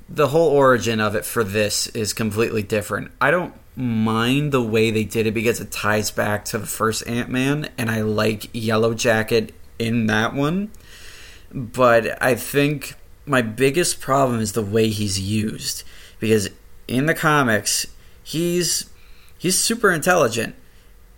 [0.07, 3.11] the whole origin of it for this is completely different.
[3.23, 7.09] I don't mind the way they did it because it ties back to the first
[7.09, 10.73] Ant Man, and I like Yellow Jacket in that one.
[11.51, 15.85] But I think my biggest problem is the way he's used
[16.21, 16.51] because
[16.87, 17.87] in the comics
[18.23, 18.91] he's
[19.39, 20.55] he's super intelligent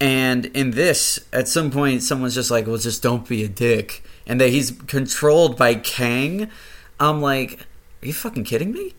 [0.01, 4.03] and in this at some point someone's just like well just don't be a dick
[4.27, 6.49] and that he's controlled by kang
[6.99, 7.61] i'm like
[8.03, 8.93] are you fucking kidding me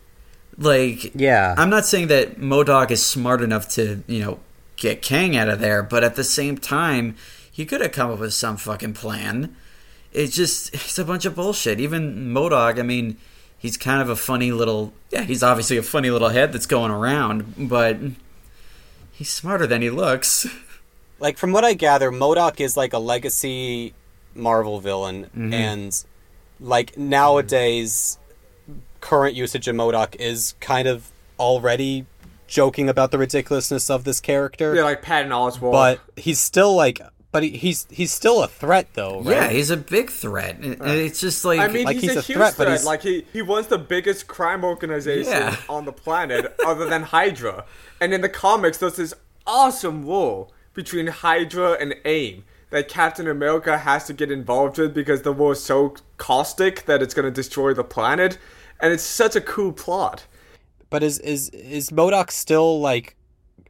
[0.57, 1.53] like Yeah.
[1.57, 4.39] i'm not saying that MODOK is smart enough to you know
[4.77, 7.15] get kang out of there but at the same time
[7.51, 9.55] he could have come up with some fucking plan
[10.13, 11.77] it's just it's a bunch of bullshit.
[11.81, 13.17] Even MODOK, I mean,
[13.57, 16.89] he's kind of a funny little yeah, he's obviously a funny little head that's going
[16.89, 17.97] around, but
[19.11, 20.47] he's smarter than he looks.
[21.25, 23.93] like from what I gather, MODOK is like a legacy
[24.35, 25.53] Marvel villain, Mm-hmm.
[25.53, 26.05] and
[26.59, 28.17] like nowadays,
[29.01, 32.05] current usage of MODOK is kind of already
[32.47, 34.75] joking about the ridiculousness of this character.
[34.75, 35.71] Yeah, like Patton Oswalt.
[35.71, 39.35] but he's still like, but he, he's he's still a threat though, right?
[39.35, 40.57] Yeah, he's a big threat.
[40.59, 42.67] And It's just like, I mean, like, he's, he's a, a huge threat, threat.
[42.67, 45.55] but he's- Like he he runs the biggest crime organization Yeah.
[45.67, 47.65] on the planet, other than Hydra.
[47.99, 49.13] And in the comics, there's this
[49.47, 55.23] awesome war between Hydra and AIM that Captain America has to get involved with because
[55.23, 58.37] the war is so caustic that it's going to destroy the planet.
[58.79, 60.25] And it's such a cool plot.
[60.89, 63.15] But is is is MODOK still like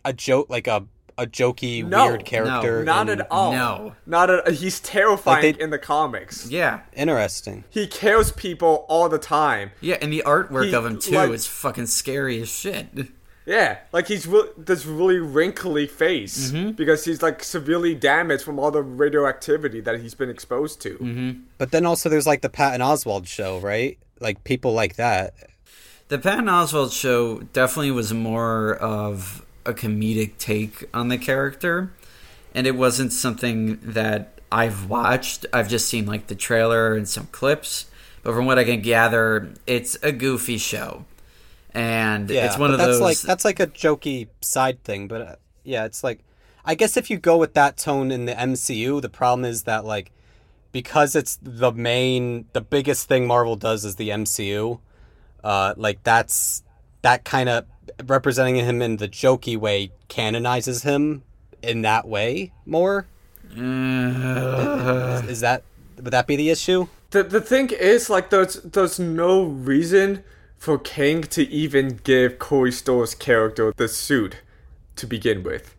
[0.03, 0.85] a joke, like a
[1.17, 2.79] a jokey No, weird character?
[2.83, 3.51] No, Not in- at all.
[3.53, 3.95] No.
[4.05, 4.53] Not at.
[4.55, 6.49] He's terrifying Like they- in the comics.
[6.49, 6.81] yeah.
[6.93, 7.63] Interesting.
[7.69, 9.71] He kills people all the time.
[9.79, 12.87] Yeah, and the artwork He, of him too like- is fucking scary as shit.
[13.45, 16.71] Yeah, like he's re- this really wrinkly face Mm-hmm.
[16.71, 20.95] because he's like severely damaged from all the radioactivity that he's been exposed to.
[20.95, 21.41] Mm-hmm.
[21.59, 23.99] But then also there's like the Patton Oswalt show, right?
[24.19, 25.35] Like people like that.
[26.07, 31.91] The Patton Oswalt show definitely was more of a comedic take on the character,
[32.53, 35.45] and it wasn't something that I've watched.
[35.51, 37.85] I've just seen like the trailer and some clips,
[38.23, 41.05] but from what I can gather, it's a goofy show,
[41.75, 43.01] and Yeah, it's one of that's those.
[43.01, 46.23] like that's like a jokey side thing, but uh, yeah, it's like
[46.65, 49.85] I guess if you go with that tone in the MCU, the problem is that
[49.85, 50.11] like
[50.71, 54.79] because it's the main the biggest thing Marvel does is the MCU,
[55.43, 56.63] uh like that's
[57.01, 57.65] that kind of
[58.05, 61.23] representing him in the jokey way canonizes him
[61.61, 63.05] in that way more.
[63.57, 65.63] Uh, Is that
[65.97, 66.87] would that be the issue?
[67.11, 70.23] The the thing is like there's there's no reason
[70.57, 74.37] for Kang to even give Corey Stoll's character the suit
[74.95, 75.75] to begin with.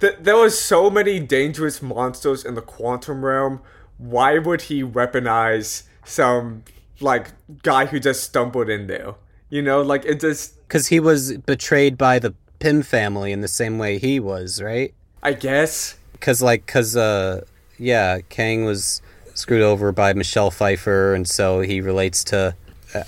[0.00, 3.60] Th- there were so many dangerous monsters in the quantum realm.
[3.98, 6.64] Why would he weaponize some
[7.00, 9.14] like guy who just stumbled in there?
[9.50, 13.48] You know, like it just Because he was betrayed by the Pym family in the
[13.48, 14.94] same way he was, right?
[15.22, 15.96] I guess.
[16.20, 17.42] Cause like, cause uh,
[17.78, 19.02] yeah, Kang was
[19.34, 22.54] screwed over by Michelle Pfeiffer, and so he relates to.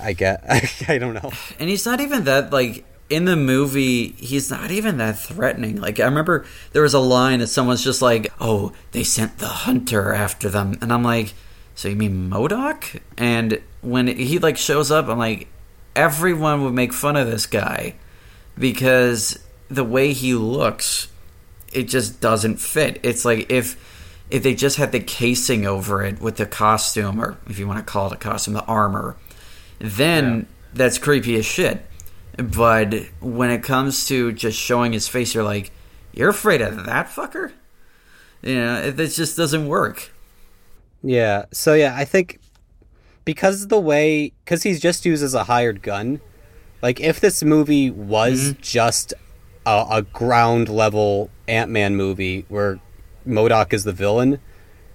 [0.00, 0.44] I get.
[0.88, 1.32] I don't know.
[1.58, 6.00] and he's not even that like in the movie he's not even that threatening like
[6.00, 10.14] i remember there was a line that someone's just like oh they sent the hunter
[10.14, 11.34] after them and i'm like
[11.74, 15.48] so you mean MODOK and when he like shows up i'm like
[15.94, 17.94] everyone would make fun of this guy
[18.58, 21.08] because the way he looks
[21.70, 23.76] it just doesn't fit it's like if
[24.30, 27.78] if they just had the casing over it with the costume or if you want
[27.78, 29.16] to call it a costume the armor
[29.82, 31.84] then that's creepy as shit.
[32.36, 35.70] But when it comes to just showing his face, you're like,
[36.12, 37.52] you're afraid of that fucker?
[38.42, 40.12] You know, it, it just doesn't work.
[41.02, 41.44] Yeah.
[41.52, 42.40] So yeah, I think
[43.24, 46.20] because the way, because he's just used as a hired gun.
[46.80, 48.60] Like if this movie was mm-hmm.
[48.60, 49.14] just
[49.66, 52.80] a, a ground level Ant Man movie where
[53.26, 54.40] MODOK is the villain,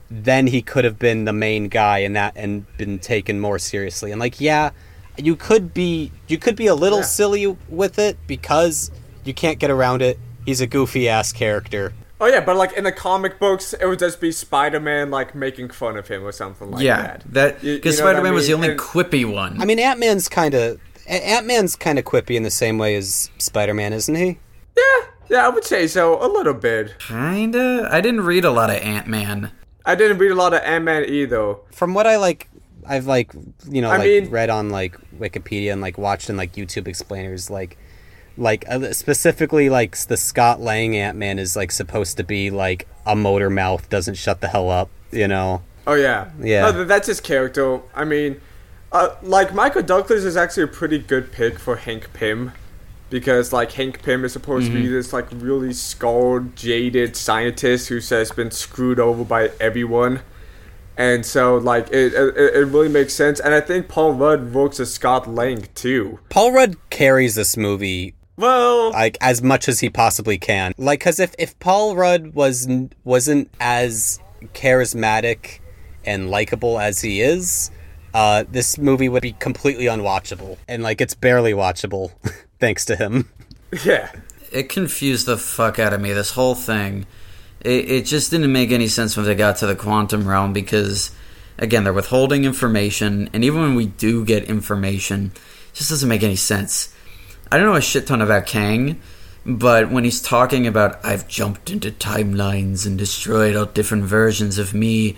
[0.09, 4.11] then he could have been the main guy in that and been taken more seriously.
[4.11, 4.69] And like, yeah,
[5.17, 7.05] you could be you could be a little Yeah.
[7.05, 8.91] silly with it because
[9.23, 10.17] you can't get around it.
[10.45, 11.93] He's a goofy ass character.
[12.19, 15.69] Oh yeah, but like in the comic books, it would just be Spider-Man like making
[15.69, 17.23] fun of him or something like yeah, that.
[17.33, 19.61] that because you know I Spider Man was the only And- quippy one.
[19.61, 22.95] I mean, Ant Man's kind of Ant Man's kind of quippy in the same way
[22.95, 24.39] as Spider Man, isn't he?
[24.75, 26.95] Yeah, yeah, I would say so a little bit.
[26.99, 27.87] Kinda.
[27.91, 29.51] I didn't read a lot of Ant Man.
[29.87, 31.55] I didn't read a lot of Ant-Man either.
[31.71, 32.49] From what I like,
[32.85, 33.31] I've like
[33.69, 36.87] you know I like mean- read on like Wikipedia and like watched in like YouTube
[36.87, 37.77] explainers like
[38.37, 42.87] like uh, specifically like the Scott Lang Ant Man is like supposed to be like
[43.05, 45.63] a motor mouth doesn't shut the hell up, you know.
[45.87, 46.69] Oh yeah, Yeah.
[46.71, 47.79] No, that's his character.
[47.95, 48.41] I mean,
[48.91, 52.51] uh, like Michael Douglas is actually a pretty good pick for Hank Pym,
[53.09, 57.99] because like Hank Pym is supposed to be this like really scarred, jaded scientist who
[57.99, 60.21] has been screwed over by everyone,
[60.97, 63.39] and so like it it, it really makes sense.
[63.39, 66.19] And I think Paul Rudd works as Scott Lang too.
[66.29, 70.73] Paul Rudd carries this movie Well, like as much as he possibly can.
[70.77, 72.67] Like, because if if Paul Rudd was
[73.03, 74.19] wasn't as
[74.53, 75.59] charismatic
[76.05, 77.71] and likable as he is,
[78.13, 82.11] uh, this movie would be completely unwatchable, and like it's barely watchable
[82.59, 83.29] thanks to him.
[83.85, 84.11] yeah.
[84.51, 86.13] It confused the fuck out of me.
[86.13, 87.05] This whole thing,
[87.61, 91.11] it, it just didn't make any sense when they got to the quantum realm because,
[91.57, 96.23] again, they're withholding information, and even when we do get information, it just doesn't make
[96.23, 96.93] any sense.
[97.51, 99.01] I don't know a shit ton about Kang,
[99.45, 104.73] but when he's talking about I've jumped into timelines and destroyed all different versions of
[104.73, 105.15] me,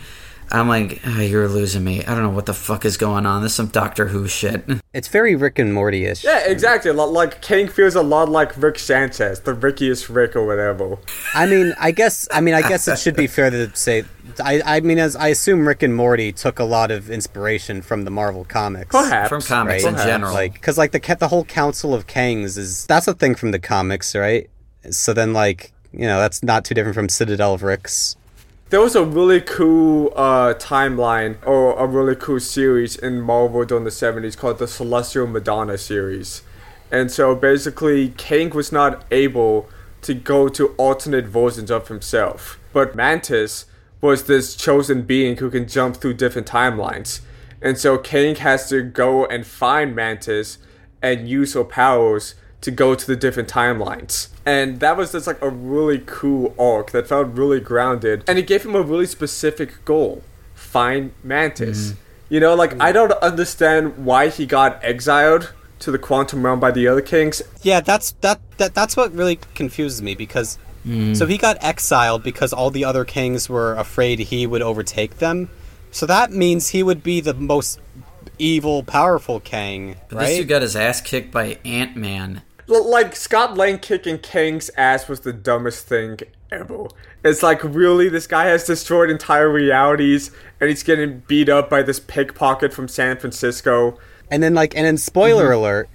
[0.52, 2.04] I'm like, "Ah, you're losing me.
[2.06, 3.42] I don't know what the fuck is going on.
[3.44, 4.64] This is some Doctor Who shit.
[4.92, 6.24] It's very Rick and Morty ish.
[6.24, 6.90] Yeah, exactly.
[6.92, 10.98] Like Kang feels a lot like Rick Sanchez, the Rickiest Rick or whatever.
[11.36, 14.04] I mean, I guess I mean I guess it should be fair to say
[14.44, 18.04] I I mean as I assume Rick and Morty took a lot of inspiration from
[18.04, 18.90] the Marvel comics.
[18.90, 19.94] Perhaps From comics Right.
[19.94, 20.34] in general.
[20.34, 23.60] Like, because like the the whole Council of Kangs is that's a thing from the
[23.60, 24.50] comics, right?
[24.90, 28.16] So then, like, you know, that's not too different from Citadel of Ricks.
[28.70, 33.84] There was a really cool uh, timeline or a really cool series in Marvel during
[33.84, 36.44] the 70s called the Celestial Madonna series.
[36.92, 39.68] And so basically, Kang was not able
[40.04, 42.60] to go to alternate versions of himself.
[42.72, 43.66] But Mantis
[44.02, 47.22] was this chosen being who can jump through different timelines.
[47.64, 50.60] And so Kang has to go and find Mantis
[51.02, 54.28] and use her powers to go to the different timelines.
[54.50, 58.24] And that was just like a really cool arc that felt really grounded.
[58.28, 60.24] And it gave him a really specific goal
[60.56, 61.92] find Mantis.
[61.92, 62.34] Mm-hmm.
[62.34, 66.72] You know, like, I don't understand why he got exiled to the quantum realm by
[66.72, 67.42] the other Kangs.
[67.62, 71.16] Yeah, that's that that that's what really confuses me because mm.
[71.16, 75.50] so he got exiled because all the other Kangs were afraid he would overtake them.
[75.92, 77.80] So that means he would be the most
[78.38, 80.48] evil, powerful Kang, But This dude right?
[80.48, 82.38] got his ass kicked by Ant Man.
[82.38, 86.20] L- like, Scott Lang kicking Kang's ass was the dumbest thing
[86.52, 86.88] ever.
[87.24, 88.10] It's like, really?
[88.10, 92.88] This guy has destroyed entire realities and he's getting beat up by this pickpocket from
[92.88, 93.98] San Francisco.
[94.32, 95.60] And then like and then spoiler mm-hmm.
[95.60, 95.90] alert,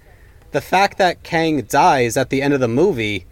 [0.50, 3.26] the fact that Kang dies at the end of the movie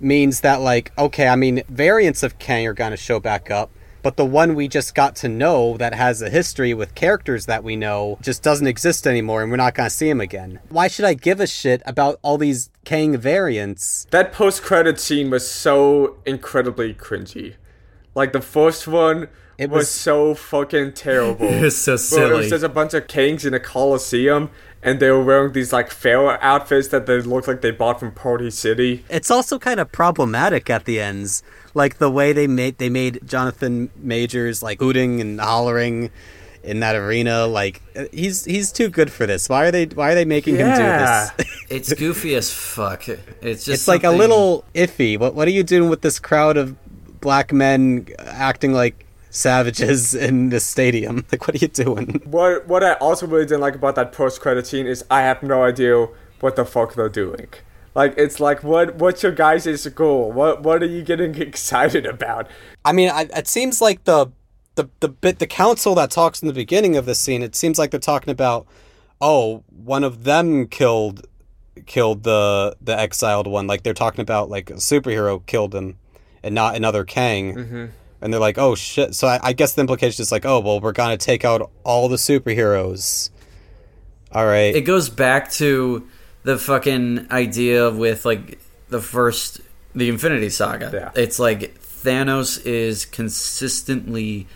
[0.00, 3.70] means that like okay, I mean variants of Kang are to show back up,
[4.02, 7.64] but the one we just got to know that has a history with characters that
[7.64, 10.60] we know just doesn't exist anymore and we're not going to see him again.
[10.68, 14.06] Why should I give a shit about all these Kang variants?
[14.10, 17.54] That post credit scene was so incredibly cringy.
[18.14, 21.46] Like the first one It was, was- so fucking terrible.
[21.48, 22.36] It was so Where It silly.
[22.36, 24.50] was just a bunch of Kangs in a coliseum,
[24.82, 28.12] and they were wearing these like pharaoh outfits that they looked like they bought from
[28.12, 29.04] Party City.
[29.08, 31.42] It's also kind of problematic at the ends,
[31.74, 36.10] like the way they made they made Jonathan Majors like hooting and hollering
[36.62, 37.46] in that arena.
[37.46, 39.48] Like he's he's too good for this.
[39.48, 41.28] Why are they Why are they making Yeah.
[41.28, 41.54] him do this?
[41.70, 43.08] It's goofy as fuck.
[43.08, 45.18] It's just it's like a little iffy.
[45.18, 46.76] What What are you doing with this crowd of
[47.20, 51.24] black men acting like savages in this stadium?
[51.32, 52.22] Like, what are you doing?
[52.24, 55.42] What what I also really didn't like about that post credit scene is I have
[55.42, 56.08] no idea
[56.40, 57.48] what the fuck they're doing.
[57.98, 60.30] Like it's like what what's your guys' goal?
[60.30, 62.46] What what are you getting excited about?
[62.84, 64.30] I mean, I, it seems like the
[64.76, 67.42] the the bit the council that talks in the beginning of this scene.
[67.42, 68.68] It seems like they're talking about,
[69.20, 71.26] oh, one of them killed
[71.86, 73.66] killed the the exiled one.
[73.66, 75.98] Like they're talking about like a superhero killed him,
[76.44, 77.56] and not another Kang.
[77.56, 77.86] Mm-hmm.
[78.20, 79.16] And they're like, oh shit.
[79.16, 82.08] So I, I guess the implication is like, oh well, we're gonna take out all
[82.08, 83.30] the superheroes.
[84.30, 84.72] All right.
[84.76, 86.06] It goes back to
[86.48, 89.60] the fucking idea with like the first
[89.94, 90.90] the Infinity Saga.
[90.94, 91.22] Yeah.
[91.22, 94.46] It's like Thanos is consistently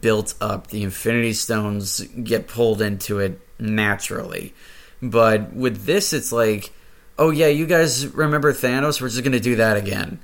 [0.00, 0.68] built up.
[0.68, 4.54] The Infinity Stones get pulled into it naturally.
[5.02, 6.72] But with this it's like,
[7.18, 9.02] oh yeah, you guys remember Thanos?
[9.02, 10.20] We're just gonna do that again.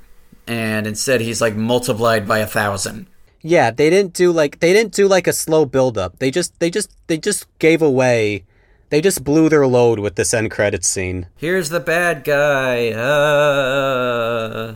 [0.47, 3.05] And instead he's like multiplied by a thousand.
[3.43, 6.17] Yeah, they didn't do like they didn't do like a slow build up.
[6.17, 8.45] They just they just they just gave away
[8.91, 11.27] they just blew their load with this end credits scene.
[11.35, 12.89] Here's the bad guy.
[12.91, 14.75] Uh...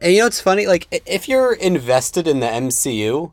[0.00, 0.66] And you know what's funny?
[0.66, 3.32] Like if you're invested in the MCU,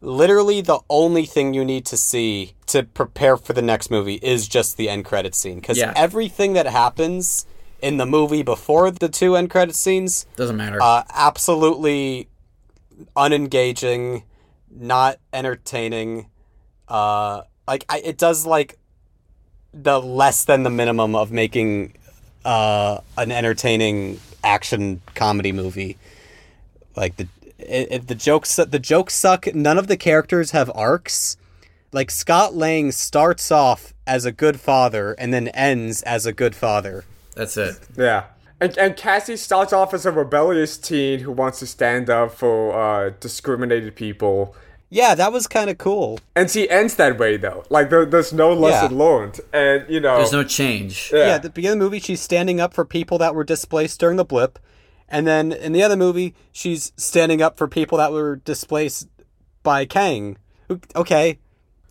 [0.00, 4.46] literally the only thing you need to see to prepare for the next movie is
[4.46, 5.92] just the end credits scene cuz Yeah.
[5.96, 7.46] everything that happens
[7.82, 10.80] in the movie before the two end credit scenes Doesn't matter.
[10.80, 12.28] uh absolutely
[13.16, 14.22] unengaging
[14.70, 16.28] not entertaining.
[16.88, 18.78] Uh, like I, it does like
[19.82, 21.92] the less than the minimum of making
[22.44, 25.98] uh an entertaining action comedy movie.
[26.94, 29.54] Like the it, it, the jokes the jokes suck.
[29.54, 31.36] None of the characters have arcs.
[31.92, 36.54] Like Scott Lang starts off as a good father and then ends as a good
[36.54, 37.04] father.
[37.34, 37.76] That's it.
[37.96, 38.24] Yeah.
[38.60, 42.72] And, and Cassie starts off as a rebellious teen who wants to stand up for
[42.72, 44.56] uh, discriminated people.
[44.88, 46.20] Yeah, that was kind of cool.
[46.36, 47.64] And she ends that way, though.
[47.70, 49.04] Like, there, there's no lesson Yeah.
[49.04, 49.40] learned.
[49.52, 50.18] And, you know.
[50.18, 51.10] There's no change.
[51.12, 51.26] Yeah.
[51.26, 51.34] Yeah.
[51.34, 54.16] at the beginning of the movie, she's standing up for people that were displaced during
[54.16, 54.58] the blip.
[55.08, 59.08] And then in the other movie, she's standing up for people that were displaced
[59.62, 60.36] by Kang.
[60.96, 61.38] Okay,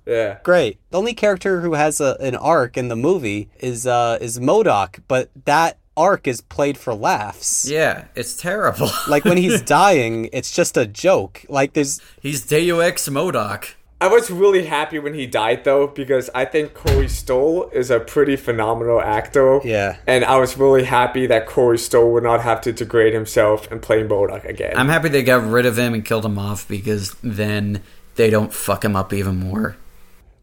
[0.06, 0.40] yeah.
[0.44, 0.80] great.
[0.92, 5.00] The only character who has a, an arc in the movie is uh is MODOK,
[5.08, 7.68] but that arc is played for laughs.
[7.70, 8.90] Yeah, it's terrible.
[9.08, 11.46] Like when he's dying, it's just a joke.
[11.48, 13.76] Like there's He's Deus Ex MODOK.
[14.02, 18.00] I was really happy when he died, though, because I think Corey Stoll is a
[18.00, 19.62] pretty phenomenal actor.
[19.64, 19.98] Yeah.
[20.06, 23.82] And I was really happy that Corey Stoll would not have to degrade himself and
[23.82, 24.74] play MODOK again.
[24.76, 27.82] I'm happy they got rid of him and killed him off because then
[28.16, 29.78] they don't fuck him up even more.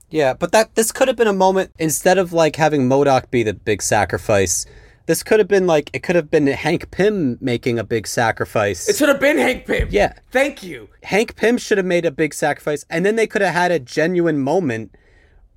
[0.08, 3.42] Yeah, but that this could have been a moment instead of like having MODOK be
[3.42, 4.66] the big sacrifice.
[5.06, 8.88] This could have been like it could have been Hank Pym making a big sacrifice.
[8.88, 9.88] it should have been Hank Pym.
[9.90, 10.14] Yeah.
[10.30, 10.88] Thank you.
[11.02, 13.78] Hank Pym should have made a big sacrifice, and then they could have had a
[13.78, 14.94] genuine moment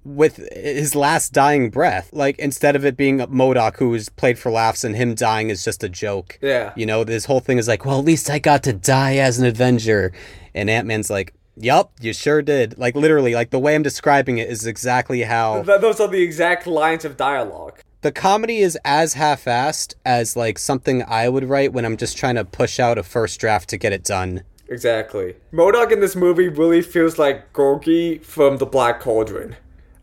[0.04, 2.10] with his last dying breath.
[2.14, 5.64] Like instead of it being MODOK who is played for laughs and him dying is
[5.64, 6.38] just a joke.
[6.42, 6.74] Yeah.
[6.76, 9.40] You know, this whole thing is like, well, at least I got to die as
[9.40, 10.14] an Avenger,
[10.54, 11.34] and Ant Man's like.
[11.58, 12.78] Yup, you sure did.
[12.78, 16.22] Like literally, like the way I'm describing it is exactly how Th- those are the
[16.22, 17.80] exact lines of dialogue.
[18.02, 22.36] The comedy is as half-assed as like something I would write when I'm just trying
[22.36, 24.44] to push out a first draft to get it done.
[24.68, 25.36] Exactly.
[25.52, 29.56] MODOK in this movie really feels like Gurgi from The Black Cauldron.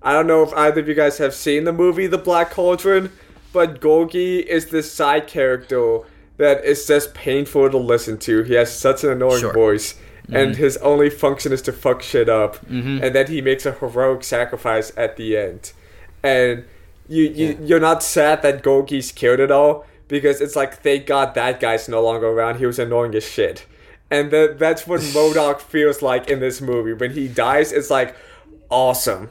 [0.02, 3.12] I don't know if either of you guys have seen the movie The Black Cauldron,
[3.52, 6.00] but Gurgi is this side character
[6.38, 8.42] that is just painful to listen to.
[8.42, 9.52] He has such an annoying Sure.
[9.52, 9.94] voice,
[10.26, 10.62] and mm-hmm.
[10.62, 13.02] his only function is to fuck shit up, mm-hmm.
[13.02, 15.72] and then he makes a heroic sacrifice at the end.
[16.22, 16.64] And
[17.08, 21.34] you, you you're not sad that Gurgi's killed at all because it's like thank God
[21.34, 22.58] that guy's no longer around.
[22.58, 23.66] He was annoying as shit.
[24.10, 26.92] And that that's what MODOK feels like in this movie.
[26.92, 28.14] When he dies, it's like
[28.68, 29.30] awesome.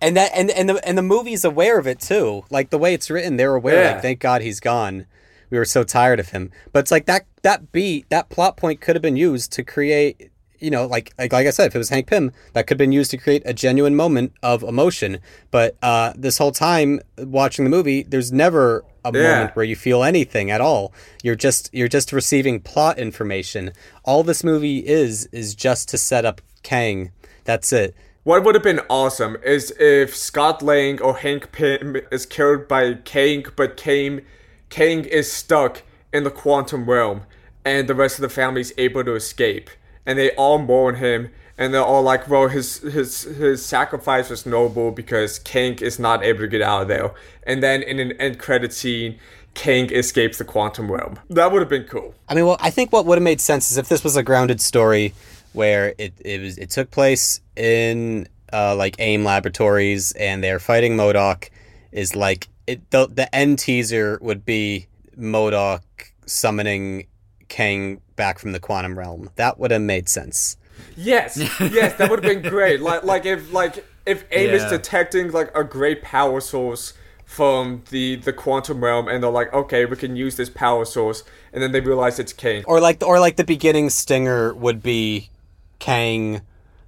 [0.00, 2.44] And that and and the and the movie's aware of it too.
[2.50, 3.84] Like the way it's written, they're aware.
[3.84, 3.92] Yeah.
[3.92, 5.06] Like, thank God he's gone.
[5.50, 6.50] We were so tired of him.
[6.72, 10.30] But it's like that that beat, that plot point could have been used to create.
[10.64, 12.78] You know, like, like like I said, if it was Hank Pym, that could have
[12.78, 15.18] been used to create a genuine moment of emotion.
[15.50, 19.22] But uh, this whole time watching the movie, there's never a Yeah.
[19.22, 20.92] moment where you feel anything at all.
[21.22, 23.72] You're just you're just receiving plot information.
[24.04, 27.12] All this movie is is just to set up Kang.
[27.44, 27.94] That's it.
[28.22, 32.94] What would have been awesome is if Scott Lang or Hank Pym is killed by
[33.04, 34.22] Kang, but Kang,
[34.70, 37.24] Kang is stuck in the quantum realm,
[37.66, 39.68] and the rest of the family is able to escape,
[40.06, 44.46] and they all mourn him, and they're all like, "Well, his his his sacrifice was
[44.46, 47.12] noble because Kang is not able to get out of there."
[47.44, 49.18] And then in an end credit scene,
[49.54, 51.18] Kang escapes the quantum realm.
[51.30, 52.14] That would have been cool.
[52.28, 54.22] I mean, well, I think what would have made sense is if this was a
[54.22, 55.14] grounded story
[55.52, 60.96] where it, it was it took place in uh, like AIM Laboratories and they're fighting
[60.96, 61.48] MODOK.
[61.92, 65.82] Is like it the the end teaser would be MODOK
[66.26, 67.06] summoning
[67.48, 69.30] Kang back from the quantum realm.
[69.36, 70.56] That would have made sense.
[70.96, 72.80] Yes, yes, that would have been great.
[72.80, 76.94] Like, like if like if AIM is detecting like a great power source
[77.24, 81.24] from the the quantum realm, and they're like, okay, we can use this power source,
[81.52, 82.64] and then they realize it's Kang.
[82.66, 85.30] Or like or like the beginning stinger would be
[85.78, 86.42] Kang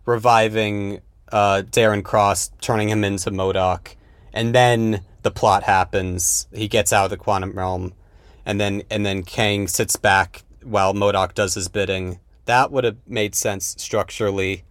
[0.05, 1.01] reviving
[1.33, 3.95] uh, Darren Cross, turning him into MODOK,
[4.33, 6.47] and then the plot happens.
[6.55, 7.93] He gets out of the quantum realm,
[8.45, 12.19] and then and then Kang sits back while MODOK does his bidding.
[12.47, 14.65] That would have made sense structurally.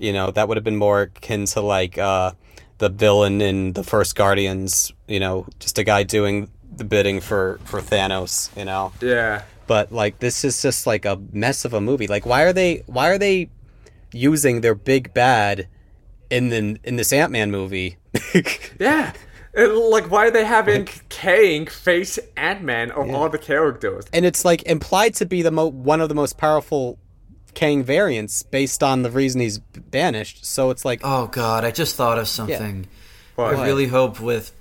[0.00, 2.32] You know, that would have been more akin to like uh,
[2.78, 4.92] the villain in the first Guardians.
[5.06, 8.56] You know, just a guy doing the bidding for for Thanos.
[8.58, 12.08] You know Yeah, but like this is just like a mess of a movie.
[12.08, 13.50] Like why are they why are they
[14.12, 15.68] using their big bad
[16.28, 17.98] in the in this Ant Man movie?
[18.80, 19.12] yeah.
[19.54, 24.04] And, like, why are they having Kang face Ant Man of all the characters?
[24.12, 26.98] and it's like implied to be the mo- one of the most powerful
[27.54, 30.46] Kang variants based on the reason he's banished.
[30.46, 32.86] So it's like Oh God, I just thought of something.
[33.34, 33.54] What?
[33.56, 34.52] I really hope with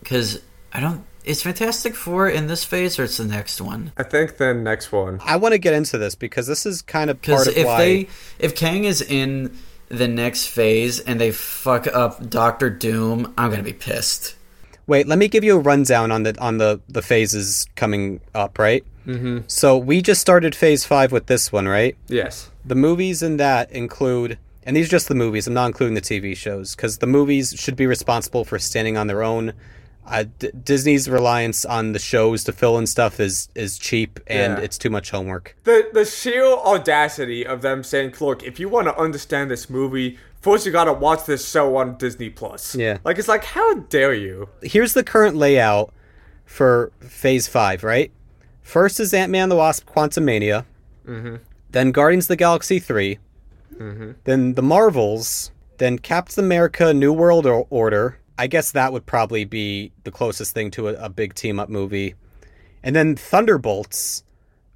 [0.00, 0.40] because
[0.72, 3.92] I don't is Fantastic Four in this phase or it's the next one?
[3.98, 5.20] I think the next one.
[5.22, 7.66] I want to get into this because this is kind of part Because of if
[7.66, 7.78] why.
[7.78, 9.54] they if Kang is in
[9.90, 14.36] the next phase and they fuck up Doctor Doom, I'm gonna be pissed.
[14.86, 18.58] Wait, let me give you a rundown on the on the the phases coming up.
[18.58, 18.84] Right.
[19.06, 19.40] Mm-hmm.
[19.46, 21.96] So we just started phase five with this one, right?
[22.08, 22.50] Yes.
[22.64, 25.46] The movies in that include, and these are just the movies.
[25.46, 29.06] I'm not including the TV shows because the movies should be responsible for standing on
[29.06, 29.52] their own.
[30.06, 34.58] Uh, D- Disney's reliance on the shows to fill in stuff is is cheap and
[34.58, 34.64] Yeah.
[34.64, 35.54] it's too much homework.
[35.64, 40.18] The the sheer audacity of them saying, "Look, if you want to understand this movie,
[40.40, 42.98] first you gotta watch this show on Disney Plus." Yeah.
[43.04, 44.48] Like it's like, how dare you?
[44.62, 45.92] Here's the current layout
[46.44, 47.84] for Phase Five.
[47.84, 48.10] Right,
[48.62, 50.64] first is Ant Man the Wasp: Quantumania,
[51.06, 51.38] Mhm.
[51.70, 53.18] then Guardians of the Galaxy 3
[54.24, 58.16] then the Marvels, then Captain America: New World Order.
[58.40, 61.68] I guess that would probably be the closest thing to a, a big team up
[61.68, 62.14] movie,
[62.82, 64.24] and then Thunderbolts,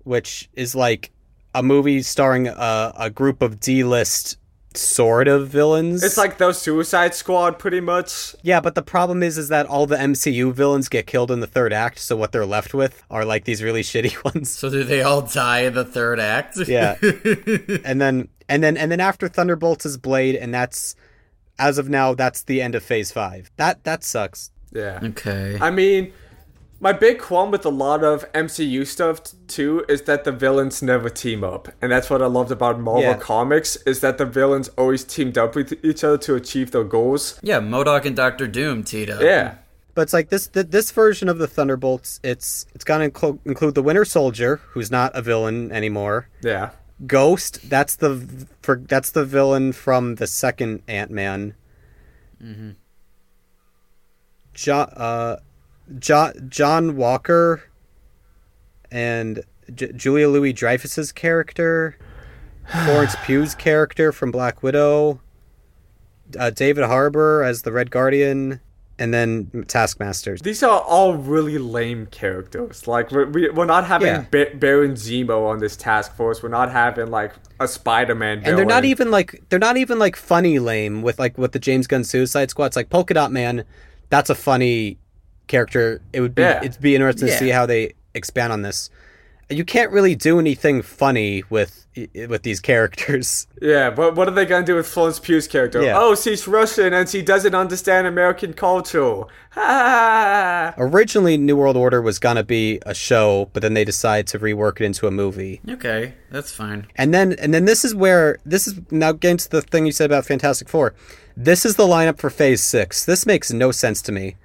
[0.02, 1.10] which is like
[1.54, 4.36] a movie starring a, a group of D-list
[4.74, 6.02] sort of villains.
[6.02, 8.34] It's like those Suicide Squad, pretty much.
[8.42, 11.46] Yeah, but the problem is is that all the MCU villains get killed in the
[11.46, 14.50] third act, so what they're left with are like these really shitty ones.
[14.50, 16.58] So do they all die in the third act?
[16.68, 16.96] Yeah.
[17.82, 20.96] and then and then and then after Thunderbolts is Blade and that's
[21.58, 23.50] as of now that's the end of phase 5.
[23.56, 24.50] That that sucks.
[24.72, 24.98] Yeah.
[25.02, 25.56] okay.
[25.60, 26.12] I mean,
[26.80, 30.82] my big qualm with a lot of MCU stuff t- too is that the villains
[30.82, 33.14] never team up, and that's what I loved about Marvel Yeah.
[33.16, 37.38] Comics is that the villains always teamed up with each other to achieve their goals.
[37.42, 39.22] yeah, MODOK and Doctor Doom teed up.
[39.22, 39.54] Yeah.
[39.94, 43.38] But it's like this th- this version of the Thunderbolts, it's it's going to inclu-
[43.44, 46.28] include the Winter Soldier, who's not a villain anymore.
[46.42, 46.70] Yeah.
[47.06, 51.54] Ghost, that's the for that's the villain from the second Ant-Man.
[54.54, 55.36] John uh
[55.98, 57.64] John John Walker
[58.90, 59.42] and
[59.74, 61.98] J- Julia Louis Dreyfus's character,
[62.84, 65.20] Florence Pugh's character from Black Widow,
[66.38, 68.60] uh, David Harbour as the Red Guardian,
[68.98, 70.40] and then Taskmasters.
[70.42, 72.86] These are all really lame characters.
[72.86, 74.24] Like we're, we- we're not having Yeah.
[74.30, 76.42] ba- Baron Zemo on this task force.
[76.42, 78.42] We're not having like a Spider-Man.
[78.44, 81.58] and they're not even like they're not even like funny lame with like with the
[81.58, 82.66] James Gunn Suicide Squad.
[82.66, 83.64] It's like Polka Dot Man.
[84.10, 84.98] That's a funny
[85.46, 86.00] character.
[86.12, 86.62] It would be Yeah.
[86.64, 88.90] it'd be interesting to see how they expand on this.
[89.50, 91.86] You can't really do anything funny with
[92.28, 93.46] with these characters.
[93.62, 95.82] Yeah, but what are they gonna do with Florence Pugh's character?
[95.82, 95.94] Yeah.
[95.96, 99.22] Oh, she's Russian and she doesn't understand American culture.
[99.52, 100.74] Ha!
[100.76, 104.80] Originally, New World Order was gonna be a show, but then they decided to rework
[104.80, 105.60] it into a movie.
[105.68, 106.86] Okay, that's fine.
[106.96, 109.92] And then and then this is where this is now getting to the thing you
[109.92, 110.94] said about Fantastic Four.
[111.36, 113.04] This is the lineup for Phase Six.
[113.04, 114.36] This makes no sense to me.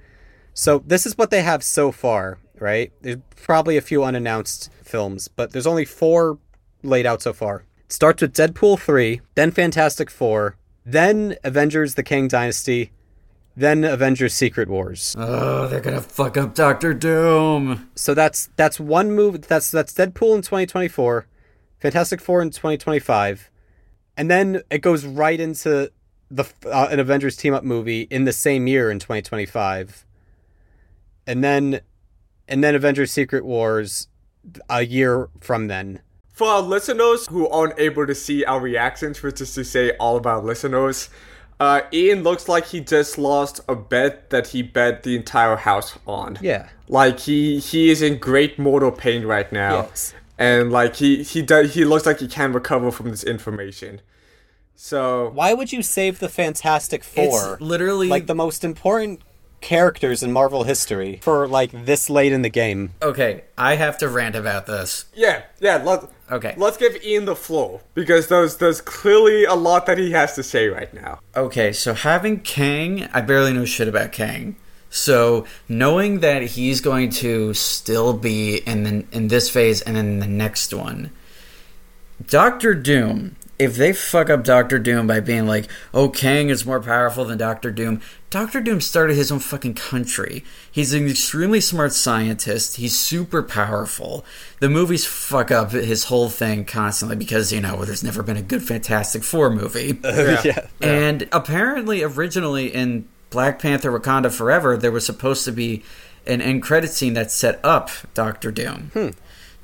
[0.53, 2.91] So this is what they have so far, right?
[3.01, 6.39] There's probably a few unannounced films, but there's only four
[6.83, 7.65] laid out so far.
[7.85, 12.91] It starts with Deadpool three, then Fantastic Four, then Avengers: The Kang Dynasty,
[13.55, 15.15] then Avengers: Secret Wars.
[15.17, 17.89] Oh, they're gonna fuck up Doctor Doom.
[17.95, 19.47] So that's that's one move.
[19.47, 21.27] That's that's Deadpool in 2024,
[21.79, 23.49] Fantastic Four in 2025,
[24.17, 25.91] and then it goes right into
[26.31, 30.05] the uh, an Avengers team up movie in the same year in 2025,
[31.25, 31.81] and then
[32.49, 34.07] and then Avengers Secret Wars
[34.69, 36.01] a year from then.
[36.33, 40.17] For our listeners who aren't able to see our reactions, which is to say all
[40.17, 41.09] of our listeners,
[41.59, 45.99] uh, Ian looks like he just lost a bet that he bet the entire house
[46.07, 46.37] on.
[46.41, 46.69] Yeah.
[46.87, 49.81] Like he he is in great mortal pain right now.
[49.81, 50.13] Yes.
[50.37, 54.01] And like he he does he looks like he can't recover from this information.
[54.75, 59.21] So Why would you save the Fantastic It's literally like the most important
[59.61, 62.91] characters in Marvel history for like this late in the game?
[63.01, 63.43] okay.
[63.57, 65.05] I have to rant about this.
[65.13, 66.53] yeah, yeah, let Okay.
[66.57, 70.43] Let's give Ian the floor because there's there's clearly a lot that he has to
[70.43, 71.19] say right now.
[71.35, 74.55] Okay, so having Kang, I barely know shit about Kang.
[74.91, 80.19] So knowing that he's going to still be in the, in this phase and then
[80.19, 81.11] the next one,
[82.27, 83.35] Doctor Doom.
[83.59, 87.37] If they fuck up Doctor Doom by being like, "Oh, Kang is more powerful than
[87.37, 90.45] Doctor Doom," Doctor Doom started his own fucking country.
[90.71, 92.77] He's an extremely smart scientist.
[92.77, 94.23] He's super powerful.
[94.61, 98.41] The movies fuck up his whole thing constantly because you know there's never been a
[98.41, 99.99] good Fantastic Four movie.
[100.03, 100.67] yeah.
[100.81, 105.83] And apparently, originally in Black Panther Wakanda Forever, there was supposed to be
[106.25, 108.91] an end credit scene that set up Doctor Doom.
[108.93, 109.09] Hmm.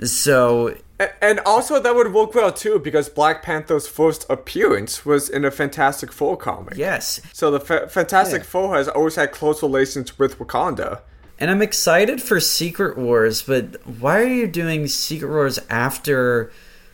[0.06, 0.76] So, A-
[1.22, 5.52] And also that would work well too because Black Panther's first appearance was in a
[5.52, 6.76] Fantastic Four comic.
[6.78, 7.20] yes.
[7.34, 11.02] So the Fa- Fantastic Four has always had close relations with Wakanda.
[11.38, 16.50] And I'm excited for Secret Wars, but why are you doing Secret Wars after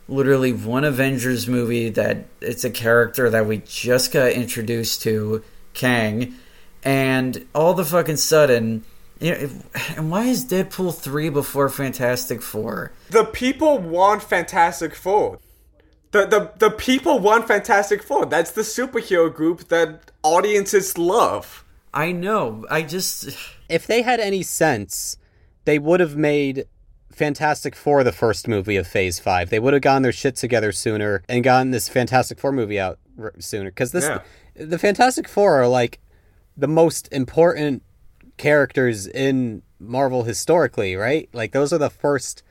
[0.08, 5.44] literally one Avengers movie that it's a character that we just got introduced to,
[5.76, 6.34] Kang,
[6.84, 8.84] and all the fucking sudden,
[9.22, 12.92] you know, if, and why is Deadpool 3 before Fantastic 4?
[13.10, 15.40] The people want Fantastic Four.
[16.12, 18.26] The, the, the people want Fantastic Four.
[18.26, 21.64] That's the superhero group that audiences love.
[21.94, 22.66] I know.
[22.70, 23.30] I just
[23.70, 25.18] If they had any sense,
[25.66, 26.66] they would have made
[27.12, 29.50] Fantastic Four the first movie of Phase 5.
[29.50, 32.98] They would have gotten their shit together sooner and gotten this Fantastic Four movie out
[33.40, 34.20] sooner cuz this Yeah.
[34.56, 36.00] the Fantastic Four are like
[36.58, 37.84] the most important
[38.42, 41.30] characters in Marvel historically, right?
[41.34, 42.44] Like those are the first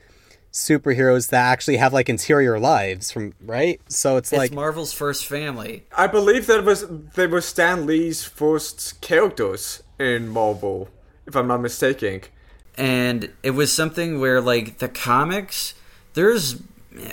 [0.51, 3.79] superheroes that actually have like interior lives from right?
[3.87, 5.73] So it's, it's like Marvel's first family.
[5.97, 6.79] I believe that was
[7.15, 10.89] they were Stan Lee's first characters in Marvel,
[11.27, 12.21] if I'm not mistaken.
[12.77, 15.73] and it was something where like the comics
[16.13, 16.43] there's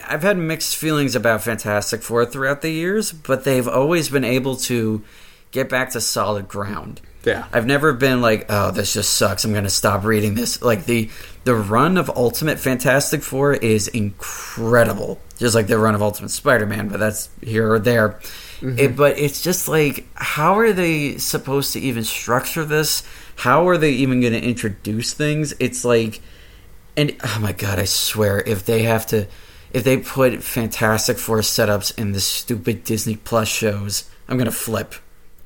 [0.06, 4.54] i've had mixed feelings about fantastic four throughout the years but they've always been able
[4.56, 5.02] to
[5.50, 7.46] get back to solid ground Yeah.
[7.52, 9.44] i've never been like oh this just sucks.
[9.44, 10.62] I'm gonna stop reading this.
[10.62, 11.10] Like the
[11.44, 15.20] the run of ultimate fantastic four is incredible.
[15.38, 18.20] Just like the run of ultimate spider-man but that's here or there.
[18.60, 18.78] Mm-hmm.
[18.78, 23.02] It, but it's just like how are they supposed to even structure this?
[23.36, 25.54] How are they even going to introduce things?
[25.60, 26.20] It's like
[26.98, 29.26] and oh my god i swear if they have to
[29.72, 34.94] if they put fantastic four setups in the stupid disney plus shows i'm gonna flip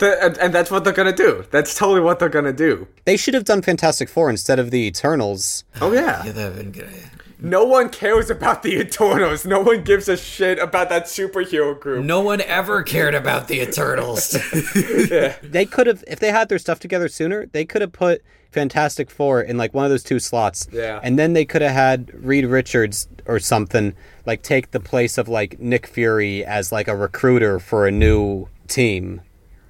[0.03, 1.45] The, and, and that's what they're gonna do.
[1.53, 2.89] That's totally what they're gonna do.
[3.05, 5.63] they should have done Fantastic Four instead of the Eternals.
[5.81, 6.25] Oh yeah.
[6.25, 6.91] yeah that been good
[7.39, 9.45] No one cares about the Eternals.
[9.47, 12.05] No one gives a shit about that superhero group.
[12.05, 14.35] no one ever cared about the eternals
[15.11, 15.37] yeah.
[15.41, 19.09] They could have, if they had their stuff together sooner, they could have put Fantastic
[19.09, 20.67] Four in like one of those two slots.
[20.73, 20.99] Yeah.
[21.05, 23.95] And then they could have had Reed Richards or something
[24.27, 28.49] like take the place of like Nick Fury as like a recruiter for a new
[28.69, 29.21] team,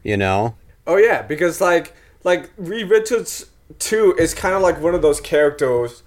[0.03, 0.55] you know?
[0.87, 1.95] Oh yeah, because like
[2.25, 3.47] like Reed Richards
[3.79, 6.03] too is kind of like one of those characters.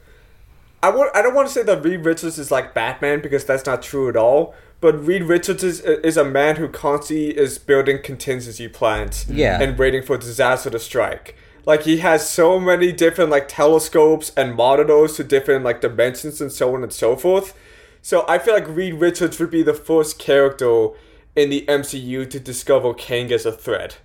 [0.83, 3.65] I want I don't want to say that Reed Richards is like Batman because that's
[3.65, 4.53] not true at all.
[4.81, 9.59] But Reed Richards is, is a man who constantly is building contingency plans Yeah.
[9.59, 11.35] and waiting for disaster to strike.
[11.65, 16.51] Like he has so many different like telescopes and monitors to different like dimensions and
[16.51, 17.57] so on and so forth.
[18.03, 20.89] So I feel like Reed Richards would be the first character
[21.35, 23.97] in the MCU to discover Kang as a threat.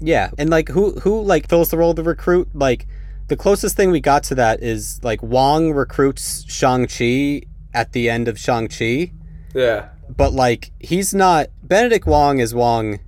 [0.00, 0.30] Yeah.
[0.38, 2.48] And like who who like fills the role of the recruit?
[2.54, 2.86] Like
[3.28, 7.42] the closest thing we got to that is like Wong recruits Shang-Chi
[7.74, 9.12] at the end of Shang-Chi.
[9.54, 9.88] Yeah.
[10.08, 13.00] but like he's not Benedict Wong is Wong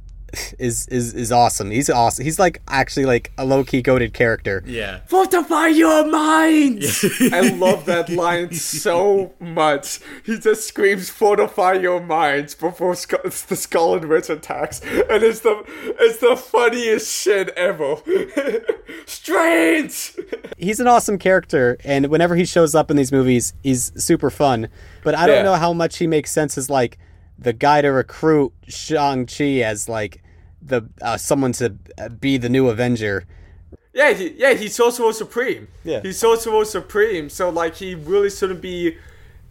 [0.59, 1.71] is is is awesome.
[1.71, 2.25] He's awesome.
[2.25, 4.63] He's like actually like a low key goaded character.
[4.67, 7.05] yeah Fortify your minds!
[7.33, 10.01] I love that line so much.
[10.25, 15.65] He just screams, "Fortify your minds!" before Sc- the Scarlet Witch attacks, and it's the
[15.99, 17.97] it's the funniest shit ever.
[19.07, 20.13] Strange.
[20.59, 24.69] He's an awesome character, and whenever he shows up in these movies, he's super fun.
[25.03, 25.43] But I don't Yeah.
[25.43, 26.99] know how much he makes sense as like
[27.41, 30.23] the guy to recruit Shang Chi as like
[30.63, 33.25] the uh, someone to uh, be the new Avenger.
[33.93, 35.67] Yeah, he, yeah, he's Sorcerer Supreme.
[35.83, 36.01] Yeah.
[36.01, 37.29] he's Sorcerer Supreme.
[37.29, 38.97] So like, he really shouldn't be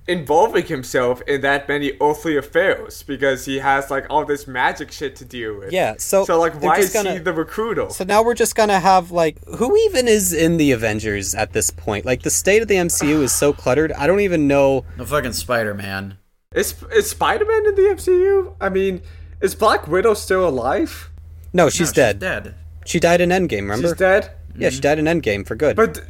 [0.07, 5.15] involving himself in that many earthly affairs because he has like all this magic shit
[5.17, 5.71] to deal with.
[5.71, 7.89] Yeah, so so like, why is he gonna- the recruiter?
[7.89, 11.69] So now we're just gonna have like who even is in the Avengers at this
[11.69, 12.05] point?
[12.05, 13.91] Like the state of the MCU is so cluttered.
[13.91, 14.85] I don't even know.
[14.97, 16.17] no fucking spider-man
[16.55, 18.55] Is is Spider Man in the MCU?
[18.59, 19.01] I mean,
[19.39, 21.11] is Black Widow still alive?
[21.53, 22.19] No, she's No, dead.
[22.19, 23.89] dead She died in Endgame, remember?
[23.89, 24.31] She's dead.
[24.57, 25.75] Yeah, she died in Endgame for good.
[25.75, 26.01] But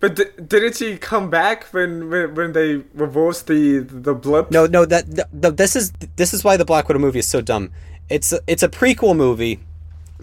[0.00, 4.50] but d- didn't she come back when when, when they reversed the the blip?
[4.50, 7.28] no, no, that th- th- this is this is why the Black Widow movie is
[7.28, 7.70] so dumb.
[8.08, 9.60] It's a, it's a prequel movie,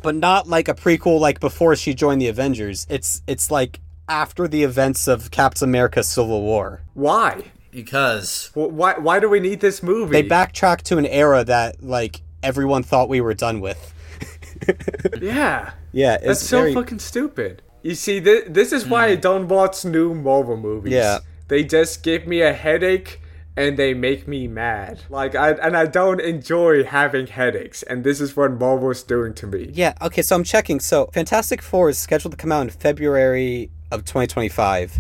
[0.01, 2.87] but not like a prequel like before she joined the Avengers.
[2.89, 6.81] It's it's like after the events of Captain America: Civil War.
[6.95, 7.43] Why?
[7.71, 10.21] Because Wh- Why why do we need this movie?
[10.21, 13.93] They backtrack to an era that like everyone thought we were done with.
[15.21, 17.61] Yeah, Yeah, it's that's so very, fucking stupid.
[17.81, 19.21] You see, th- this is why I mm.
[19.21, 20.93] don't watch new Marvel movies.
[20.93, 21.19] Yeah.
[21.47, 23.21] they just give me a headache.
[23.57, 25.01] And they make me mad.
[25.09, 29.47] Like I and I don't enjoy having headaches, and this is what Marvel's doing to
[29.47, 29.71] me.
[29.73, 30.79] Yeah, okay, so I'm checking.
[30.79, 34.99] So Fantastic Four is scheduled to come out in February of 2025.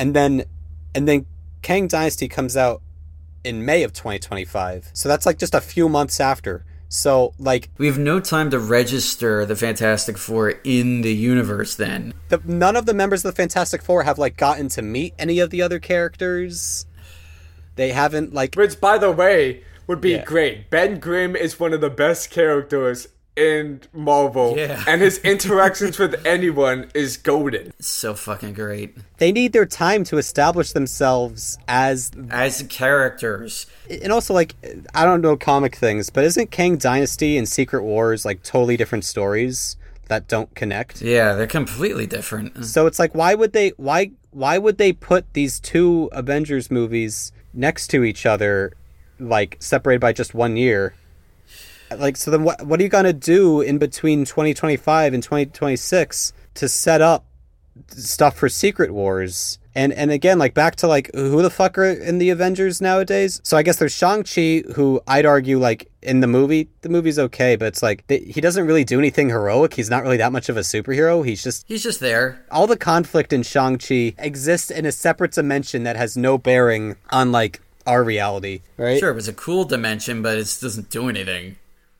[0.00, 0.46] And then
[0.96, 1.26] and then
[1.66, 2.80] Kang Dynasty comes out
[3.42, 4.90] in May of 2025.
[4.92, 6.64] So that's like just a few months after.
[6.88, 12.14] So, like, We have no time to register the Fantastic Four in the universe then.
[12.28, 15.40] the, none of the members of the Fantastic Four have like gotten to meet any
[15.40, 16.86] of the other characters.
[17.74, 20.24] They haven't like Which, by the way, would be Yeah.
[20.24, 20.70] great.
[20.70, 24.82] Ben Grimm is one of the best characters in Marvel, Yeah.
[24.86, 27.72] and his interactions with anyone is golden.
[27.80, 28.96] So fucking great.
[29.18, 33.66] they need their time to establish themselves as As characters.
[33.90, 34.54] and also like
[34.94, 39.04] I don't know comic things, but isn't Kang Dynasty and Secret Wars like totally different
[39.04, 39.76] stories
[40.08, 41.02] that don't connect?
[41.02, 42.64] Yeah, they're completely different.
[42.64, 47.32] So it's like why would they why why would they put these two Avengers movies
[47.52, 48.72] next to each other
[49.18, 50.94] like separated by just one year?
[51.94, 56.32] Like so then what what are you going to do in between 2025 and 2026
[56.54, 57.26] to set up
[57.88, 59.58] stuff for Secret Wars?
[59.74, 63.40] And and again like back to like who the fuck are in the Avengers nowadays?
[63.44, 67.56] So I guess there's Shang-Chi who I'd argue like in the movie the movie's okay,
[67.56, 69.74] but it's like th- he doesn't really do anything heroic.
[69.74, 71.26] He's not really that much of a superhero.
[71.26, 72.42] He's just He's just there.
[72.50, 77.30] all the conflict in Shang-Chi exists in a separate dimension that has no bearing on
[77.30, 78.98] like our reality, right?
[78.98, 81.56] Sure, it was a cool dimension, but it doesn't do anything.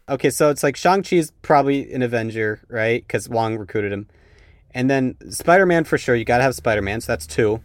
[0.09, 3.03] Okay, so it's like Shang-Chi is probably an Avenger, right?
[3.03, 4.07] Because Wong recruited him.
[4.73, 7.61] And then Spider-Man for sure, you gotta have Spider-Man, so that's two.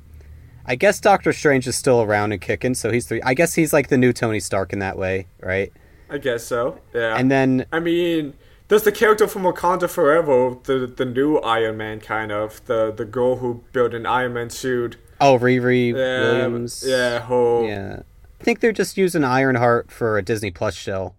[0.65, 3.21] I guess Doctor Strange is still around and kicking, so he's three.
[3.23, 5.71] I guess he's like the new Tony Stark in that way, right?
[6.09, 6.79] I guess so.
[6.93, 7.15] Yeah.
[7.17, 8.33] And then I mean,
[8.69, 13.05] there's the character from Wakanda Forever, the the new Iron Man, kind of the the
[13.05, 14.97] girl who built an Iron Man suit.
[15.19, 16.83] oh Riri Yeah, Williams.
[16.87, 17.27] yeah.
[17.29, 17.99] Yeah.
[18.39, 21.13] I think they're just using Ironheart for a Disney Plus show.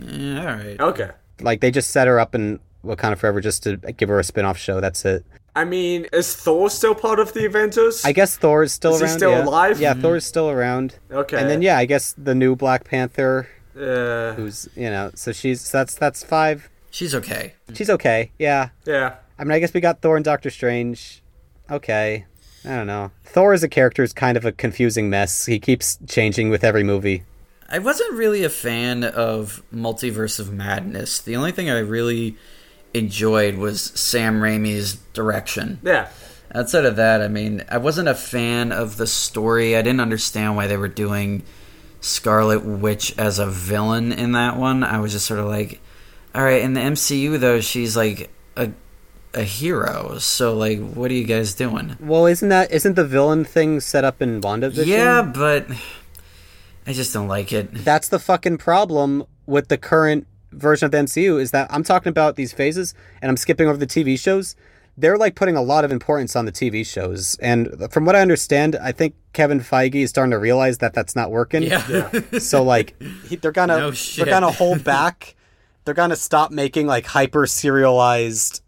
[0.00, 0.80] Eh, all right.
[0.80, 1.10] Okay.
[1.40, 4.58] Like they just set her up in Wakanda Forever just to give her a spin-off
[4.58, 4.80] show.
[4.80, 5.24] That's it.
[5.54, 8.04] I mean, is Thor still part of the Avengers?
[8.04, 9.44] I guess Thor is still Is he still yeah.
[9.44, 9.80] alive?
[9.80, 10.98] Yeah, Thor is still around.
[11.10, 11.38] Okay.
[11.40, 15.62] And then yeah, I guess the new Black Panther, Uh, who's you know, so she's
[15.62, 16.68] so that's that's five.
[16.90, 17.54] She's okay.
[17.74, 18.32] She's okay.
[18.38, 18.70] Yeah.
[18.86, 19.16] yeah.
[19.38, 21.22] I mean, I guess we got Thor and Doctor Strange.
[21.70, 22.24] Okay.
[22.64, 23.10] I don't know.
[23.24, 25.46] Thor as a character is kind of a confusing mess.
[25.46, 27.24] He keeps changing with every movie.
[27.68, 31.18] I wasn't really a fan of Multiverse of Madness.
[31.20, 32.36] The only thing I really
[32.94, 35.80] enjoyed was Sam Raimi's direction.
[35.82, 36.08] Yeah.
[36.54, 39.76] Outside of that, I mean, I wasn't a fan of the story.
[39.76, 41.42] I didn't understand why they were doing
[42.00, 44.84] Scarlet Witch as a villain in that one.
[44.84, 45.80] I was just sort of like,
[46.34, 48.70] all right, in the MCU though, she's like a
[49.34, 50.18] a hero.
[50.18, 51.96] So like, what are you guys doing?
[52.00, 54.86] Well, isn't that isn't the villain thing set up in WandaVision?
[54.86, 55.66] Yeah, but
[56.86, 57.72] I just don't like it.
[57.72, 62.10] That's the fucking problem with the current version of the MCU is that I'm talking
[62.10, 64.54] about these phases and I'm skipping over the TV shows.
[64.96, 68.20] They're like putting a lot of importance on the TV shows, and from what I
[68.20, 71.64] understand, I think Kevin Feige is starting to realize that that's not working.
[71.64, 72.10] Yeah.
[72.38, 72.94] So like
[73.28, 75.34] he, they're gonna No they're gonna hold back.
[75.84, 78.60] They're gonna stop making like hyper serialized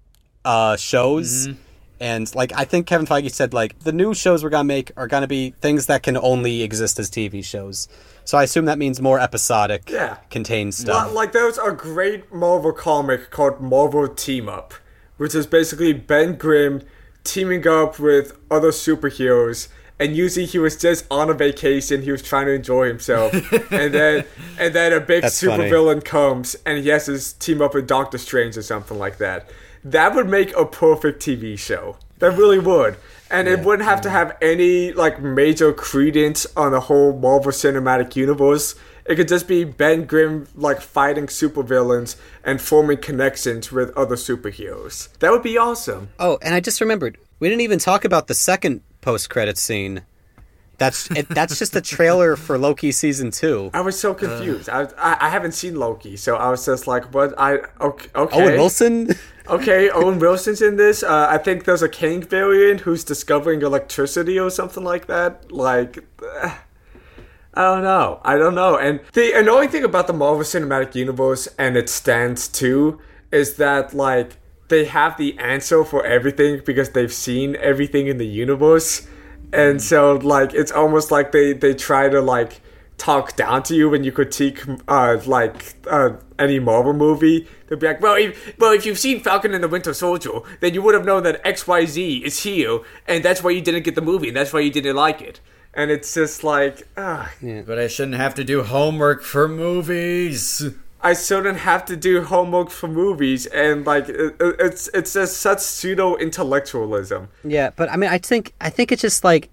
[0.45, 1.49] uh, shows.
[1.49, 1.61] Mm-hmm.
[2.01, 5.07] And like I think Kevin Feige said, like the new shows we're gonna make are
[5.09, 7.89] gonna be things that can only exist as TV shows.
[8.25, 10.19] So I assume that means more episodic, Yeah.
[10.31, 11.13] contained stuff.
[11.13, 14.75] Like there's a great Marvel comic called Marvel Team Up,
[15.17, 16.83] which is basically Ben Grimm
[17.25, 19.69] teaming up with other superheroes.
[20.01, 22.03] And usually he was just on a vacation.
[22.03, 23.33] He was trying to enjoy himself,
[23.73, 24.25] and then
[24.57, 28.17] and then a big That's supervillain comes, and he has to team up with Doctor
[28.17, 29.51] Strange or something like that.
[29.85, 31.97] That would make a perfect TV show.
[32.19, 32.97] That really would,
[33.31, 38.17] and it wouldn't have to have any like major credence on the whole Marvel Cinematic
[38.17, 38.75] Universe.
[39.07, 45.17] It could just be Ben Grimm like fighting supervillains and forming connections with other superheroes.
[45.21, 46.09] That would be awesome.
[46.19, 50.03] oh, and I just remembered we didn't even talk about the second post credit scene.
[50.79, 53.71] That's it, that's just a trailer for Loki season two.
[53.75, 54.69] I was so confused.
[54.69, 57.35] I, I I haven't seen Loki, so I was just like, "What?
[57.37, 58.43] I okay, okay.
[58.43, 59.09] Owen Wilson.
[59.49, 61.03] Okay, Owen Wilson's in this.
[61.03, 65.51] Uh, I think there's a Kang variant who's discovering electricity or something like that.
[65.51, 66.55] Like, uh,
[67.55, 68.21] I don't know.
[68.25, 68.77] I don't know.
[68.77, 73.01] And the annoying thing about the Marvel Cinematic Universe and its stance too
[73.33, 74.37] is that like
[74.69, 79.07] they have the answer for everything because they've seen everything in the universe,
[79.53, 82.61] and so like it's almost like they they try to like
[82.97, 87.49] talk down to you when you critique uh like uh any Marvel movie.
[87.67, 90.31] They'll be like, well, if, well, if you've seen Falcon and the Winter Soldier,
[90.61, 93.61] then you would have known that X Y Z is here, and that's why you
[93.61, 95.41] didn't get the movie, and that's why you didn't like it.
[95.75, 100.63] And it's just like, ah, But I shouldn't have to do homework for movies.
[101.01, 105.13] I still shouldn't have to do homework for movies, and like it, it- it's it's
[105.15, 107.29] just such pseudo intellectualism.
[107.45, 109.49] Yeah, but I mean, I think I think it's just like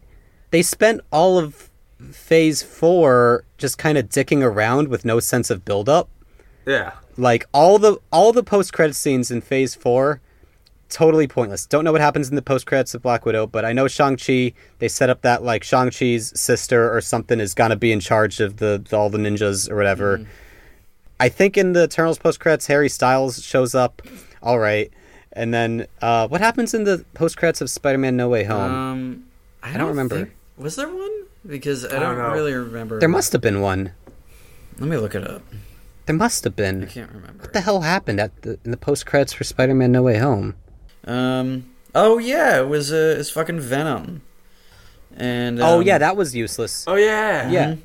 [0.51, 1.69] they spent all of
[2.11, 6.09] Phase Four just kind of dicking around with no sense of build up.
[6.65, 10.21] Yeah, like all the all the post credit scenes in Phase Four,
[10.89, 11.67] totally pointless.
[11.67, 14.17] Don't know what happens in the post credits of Black Widow, but I know Shang
[14.17, 14.53] Chi.
[14.79, 18.39] They set up that like Shang Chi's sister or something is gonna be in charge
[18.39, 20.17] of the, the all the ninjas or whatever.
[20.17, 20.27] Mm.
[21.19, 24.01] I think in the Eternals post credits, Harry Styles shows up.
[24.41, 24.91] All right,
[25.33, 28.71] and then uh, what happens in the post credits of Spider Man No Way Home?
[28.71, 29.25] Um,
[29.63, 30.15] I, don't remember.
[30.15, 31.11] think- was there one?
[31.45, 32.99] Because I don't, don't really remember.
[32.99, 33.91] there must have been one.
[34.79, 35.43] Let me look it up.
[36.05, 36.83] There must have been.
[36.83, 37.43] I can't remember.
[37.43, 40.17] What the hell happened at the in the post credits for Spider Man No Way
[40.17, 40.55] Home?
[41.05, 41.71] Um.
[41.93, 44.21] Oh yeah, it was uh, it's fucking Venom.
[45.15, 46.83] And oh um, yeah, that was useless.
[46.87, 47.49] Oh yeah.
[47.49, 47.75] Yeah.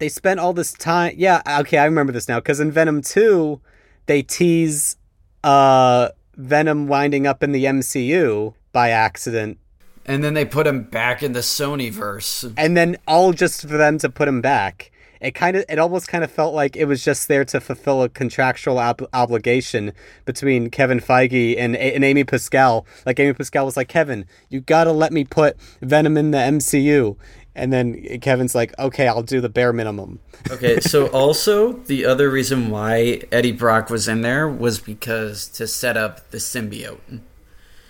[0.00, 1.14] They spent all this time.
[1.16, 3.60] Yeah, okay, I remember this now because in Venom 2,
[4.06, 4.96] they tease
[5.44, 9.58] uh, Venom winding up in the MCU by accident.
[10.06, 12.44] and then they put him back in the Sony verse.
[12.56, 14.90] And then all just for them to put him back.
[15.20, 18.02] It kind of, it almost kind of felt like it was just there to fulfill
[18.02, 19.92] a contractual ob- obligation
[20.24, 22.86] between Kevin Feige and, and Amy Pascal.
[23.04, 27.18] Like Amy Pascal was like, Kevin, you gotta let me put Venom in the MCU.
[27.60, 30.18] And then Kevin's like, okay, I'll do the bare minimum.
[30.50, 35.66] Okay, so also the other reason why Eddie Brock was in there was because to
[35.66, 37.20] set up the symbiote.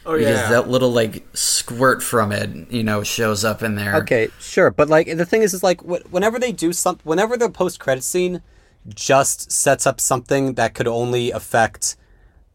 [0.05, 0.51] Oh Because yeah.
[0.51, 3.95] that little like squirt from it, you know, shows up in there.
[3.99, 7.37] Okay, sure, but like the thing is, is like wh- whenever they do something, whenever
[7.37, 8.43] the post credit scene
[8.89, 11.97] just sets up something that could only affect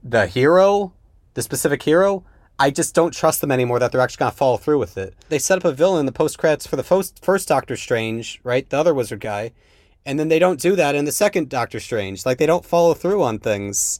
[0.03, 0.91] the hero,
[1.35, 2.25] the specific hero,
[2.57, 5.13] I just don't trust them anymore that they're actually gonna follow through with it.
[5.29, 8.39] They set up a villain in the post credits for the first first Doctor Strange,
[8.43, 8.69] right?
[8.69, 9.51] The other wizard guy,
[10.05, 12.25] and then they don't do that in the second Doctor Strange.
[12.25, 13.99] Like they don't follow through on things.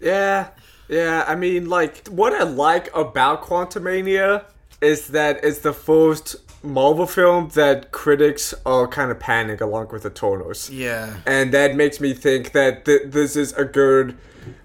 [0.00, 0.50] Yeah,
[0.88, 1.24] yeah.
[1.26, 4.44] I mean, like, what I like about Quantumania
[4.80, 10.02] is that it's the first Marvel film that critics are kind of panning along with
[10.02, 10.70] the Eternals.
[10.70, 11.16] Yeah.
[11.26, 14.16] And that makes me think that th- this is a good.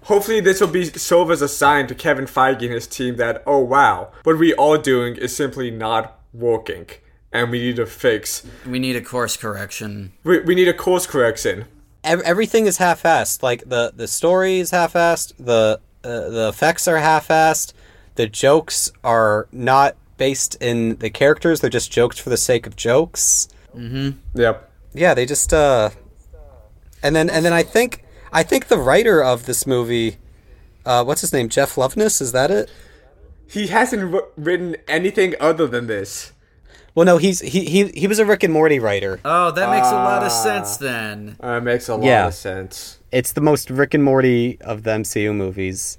[0.04, 3.42] Hopefully, this will be serve as a sign to Kevin Feige and his team that
[3.46, 6.86] oh wow, what we are doing is simply not working,
[7.32, 8.46] and we need to fix.
[8.66, 10.12] We need a course correction.
[10.24, 11.66] We, we need a course correction.
[12.04, 13.42] Ev- everything is half-assed.
[13.42, 15.34] Like the the story is half-assed.
[15.38, 17.72] The uh, the effects are half-assed.
[18.14, 21.60] The jokes are not based in the characters.
[21.60, 23.48] They're just jokes for the sake of jokes.
[23.76, 24.18] Mm-hmm.
[24.40, 24.70] Yep.
[24.94, 25.90] Yeah, they just uh,
[27.02, 30.16] and then and then I think I think the writer of this movie,
[30.84, 31.48] uh, what's his name?
[31.48, 32.20] Jeff Loveness.
[32.20, 32.70] Is that it?
[33.48, 36.32] He hasn't wr- written anything other than this.
[36.94, 39.20] Well, no, he's he he he was a Rick and Morty writer.
[39.24, 41.36] Oh, that makes a lot of sense then.
[41.40, 42.26] Uh, makes a lot Yeah.
[42.28, 42.98] of sense.
[43.12, 45.98] It's the most Rick and Morty of the MCU movies.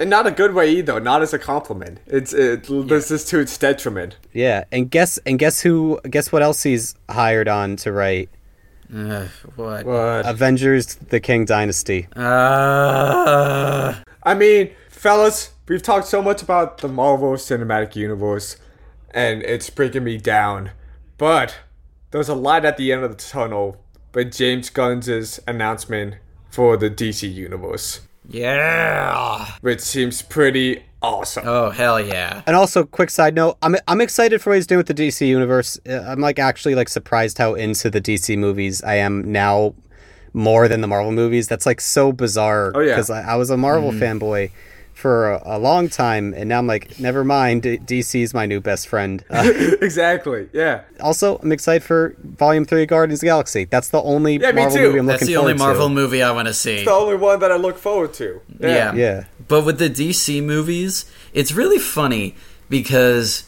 [0.00, 0.98] And not a good way either.
[0.98, 2.00] Not as a compliment.
[2.06, 2.66] It's it.
[2.68, 4.16] This is to its detriment.
[4.32, 6.00] Yeah, and guess and guess who?
[6.08, 8.30] Guess what else he's hired on to write?
[8.92, 9.84] Ugh, what?
[9.84, 12.08] But Avengers: The Kang Dynasty.
[12.16, 18.56] Uh, I mean, fellas, we've talked so much about the Marvel Cinematic Universe,
[19.12, 20.70] and it's breaking me down.
[21.18, 21.58] But
[22.10, 23.76] there's a light at the end of the tunnel
[24.14, 26.14] with James Gunn's announcement
[26.50, 29.46] for the DC Universe, yeah.
[29.60, 31.44] which seems pretty awesome.
[31.46, 32.42] Oh hell yeah.
[32.46, 35.26] And also, quick side note: I'm I'm excited for what he's doing with the DC
[35.26, 35.78] universe.
[35.88, 39.74] Uh, I'm like actually like surprised how into the DC movies I am now,
[40.32, 41.48] more than the Marvel movies.
[41.48, 42.72] That's like so bizarre.
[42.74, 42.92] Oh, yeah.
[42.92, 44.50] because I, I was a Marvel fanboy
[45.00, 47.62] for a, a long time, and now I'm like, never mind.
[47.62, 49.24] D- DC's my new best friend.
[49.30, 49.42] Uh,
[49.80, 50.48] exactly.
[50.52, 50.82] Yeah.
[51.00, 53.64] also, I'm excited for Volume Three of Guardians of the Galaxy.
[53.64, 55.26] That's the only Yeah, Marvel movie I'm That's looking forward to.
[55.26, 55.94] That's the only Marvel to.
[55.94, 56.84] movie I want to see.
[56.84, 58.40] The only one that I look forward to.
[58.58, 58.94] Yeah.
[58.94, 59.24] Yeah.
[59.48, 62.34] But with the DC movies, it's really funny
[62.68, 63.44] because,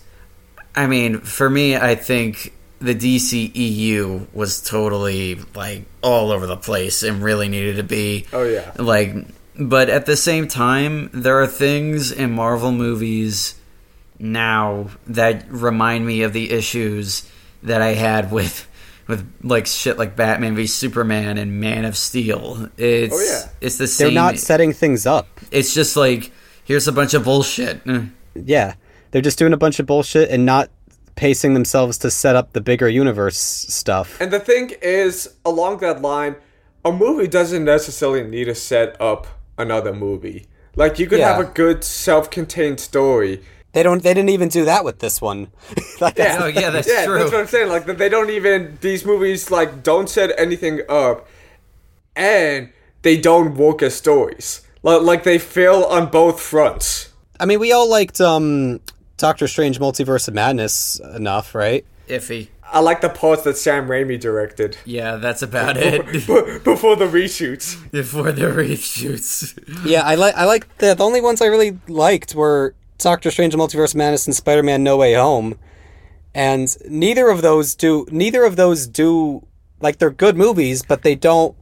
[0.75, 6.57] I mean, for me, I think the DC EU was totally like all over the
[6.57, 8.27] place and really needed to be.
[8.33, 8.73] Oh, yeah.
[8.79, 9.15] Like,
[9.59, 13.55] but at the same time, there are things in Marvel movies
[14.19, 17.29] now that remind me of the issues
[17.63, 18.69] that I had with.
[19.09, 23.51] With like shit like Batman v Superman and Man of Steel, it's Oh, yeah.
[23.61, 24.07] it's the same.
[24.07, 25.27] They're not setting things up.
[25.51, 26.31] It's just like
[26.65, 27.81] here's a bunch of bullshit.
[28.35, 28.75] Yeah,
[29.11, 30.71] they're just doing a bunch of bullshit and not
[31.17, 34.21] pacing themselves to set up the bigger universe stuff.
[34.21, 36.37] And the thing is, along that line,
[36.85, 39.27] a movie doesn't necessarily need to set up
[39.59, 40.47] another movie.
[40.77, 41.37] Like you could Yeah.
[41.37, 43.43] have a good self-contained story.
[43.73, 44.03] They don't.
[44.03, 45.49] They didn't even do that with this one.
[46.01, 47.19] Like, that's- Oh yeah, that's yeah, true.
[47.19, 47.69] that's what I'm saying.
[47.69, 51.27] Like they don't even these movies like don't set anything up,
[52.17, 52.71] and
[53.03, 54.63] they don't work as stories.
[54.83, 57.11] Like, like they fail on both fronts.
[57.39, 58.81] I mean, we all liked um,
[59.17, 61.85] Doctor Strange: Multiverse of Madness enough, right?
[62.09, 62.49] Iffy.
[62.73, 66.07] I like the parts that Sam Raimi directed Yeah, that's about it.
[66.07, 66.43] before
[66.97, 67.77] the reshoots.
[67.91, 69.59] Before the reshoots.
[69.87, 73.55] Yeah, I like I like the the only ones I really liked were Doctor Strange:
[73.55, 75.59] Multiverse of Madness and Spider-Man: No Way Home,
[76.35, 79.47] and neither of those do neither of those do
[79.81, 81.57] like they're good movies, but they don't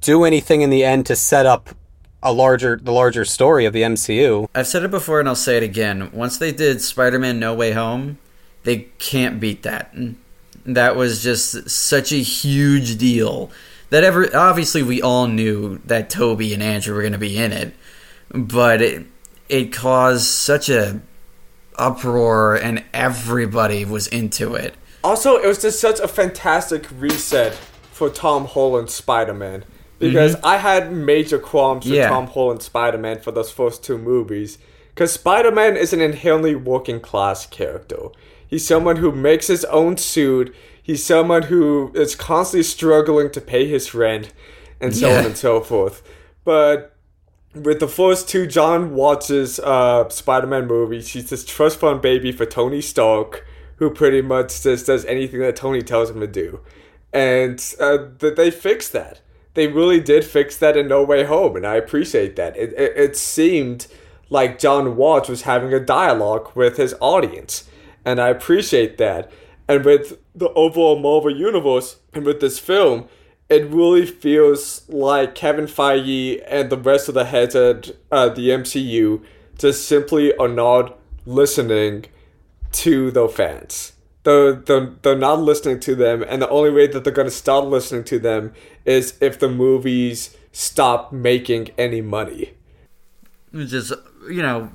[0.00, 1.70] do anything in the end to set up
[2.22, 4.48] a larger the larger story of the MCU.
[4.54, 6.10] I've said it before and I'll say it again.
[6.12, 8.18] Once they did Spider-Man No Way Home,
[8.62, 9.92] they can't beat that.
[10.68, 13.50] That was just such a huge deal.
[13.90, 17.52] That ever obviously we all knew that Toby and Andrew were going to be in
[17.52, 17.74] it,
[18.30, 19.06] but it
[19.48, 21.00] it caused such a
[21.78, 24.74] uproar and everybody was into it.
[25.02, 27.54] Also, it was just such a fantastic reset
[27.92, 29.64] for Tom Holland's Spider-Man
[29.98, 30.46] because mm-hmm.
[30.46, 32.08] I had major qualms with Yeah.
[32.08, 34.58] Tom Holland's Spider-Man for those first two movies.
[34.94, 38.08] Because Spider-Man is an inherently working-class character.
[38.48, 40.54] He's someone who makes his own suit.
[40.82, 44.32] He's someone who is constantly struggling to pay his rent,
[44.80, 45.18] and so Yeah.
[45.20, 46.02] on and so forth.
[46.44, 46.94] But
[47.54, 52.46] with the first two Jon Watts's uh, Spider-Man movies, he's this trust fund baby for
[52.46, 53.46] Tony Stark,
[53.76, 56.60] who pretty much just does anything that Tony tells him to do,
[57.12, 59.20] and uh, th- they fixed that.
[59.54, 62.56] They really did fix that in No Way Home, and I appreciate that.
[62.56, 63.86] It, it, it seemed
[64.30, 67.68] like Jon Watts was having a dialogue with his audience,
[68.08, 69.30] and I appreciate that.
[69.68, 73.06] And with the overall Marvel universe, and with this film,
[73.50, 78.48] it really feels like Kevin Feige and the rest of the heads at uh, the
[78.48, 79.22] MCU
[79.58, 82.06] just simply are not listening
[82.72, 83.92] to the fans.
[84.22, 87.30] They're, they're, they're not listening to them, and the only way that they're going to
[87.30, 88.54] stop listening to them
[88.86, 92.54] is if the movies stop making any money.
[93.52, 93.92] which is
[94.30, 94.70] you know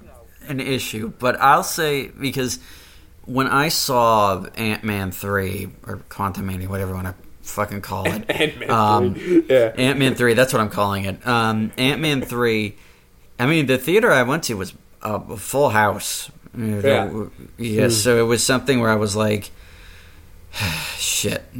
[0.47, 1.13] an issue.
[1.17, 2.59] But I'll say because
[3.25, 7.15] when I saw Ant Man three or Quantumania, whatever you want to
[7.49, 9.73] fucking call it, Ant-Man um, 3, yeah.
[9.77, 10.33] Ant Man three.
[10.33, 11.25] That's what I'm calling it.
[11.27, 12.75] Um, Ant Man three.
[13.39, 16.31] I mean, the theater I went to was a a full house.
[16.57, 17.05] You Yeah.
[17.05, 17.89] know, yeah.
[17.89, 19.51] So it was something where I was like,
[20.97, 21.43] shit.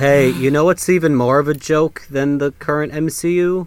[0.00, 3.66] Hey, you know what's even more of a joke than the current MCU?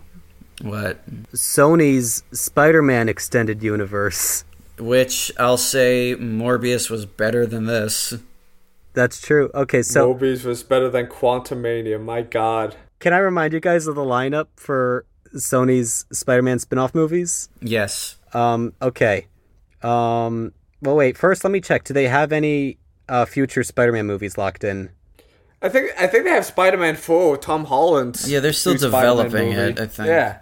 [0.62, 0.98] what?
[1.34, 4.46] Sony's Spider-Man extended universe.
[4.80, 8.16] Which I'll say Morbius was better than this.
[8.94, 9.50] That's true.
[9.54, 12.76] Okay, so Morbius was better than Quantumania, my god.
[13.00, 15.06] can I remind you guys of the lineup for
[15.36, 17.50] Sony's Spider-Man spin-off movies?
[17.62, 18.18] Yes.
[18.34, 19.28] Um, okay.
[19.82, 21.18] Um, well, wait.
[21.18, 21.84] First, let me check.
[21.84, 22.78] Do they have any
[23.10, 24.90] uh, future Spider-Man movies locked in?
[25.62, 28.30] I think I think they have Spider-Man 4, Tom Holland's.
[28.30, 30.08] Yeah, they're still developing it, I think.
[30.08, 30.40] Yeah.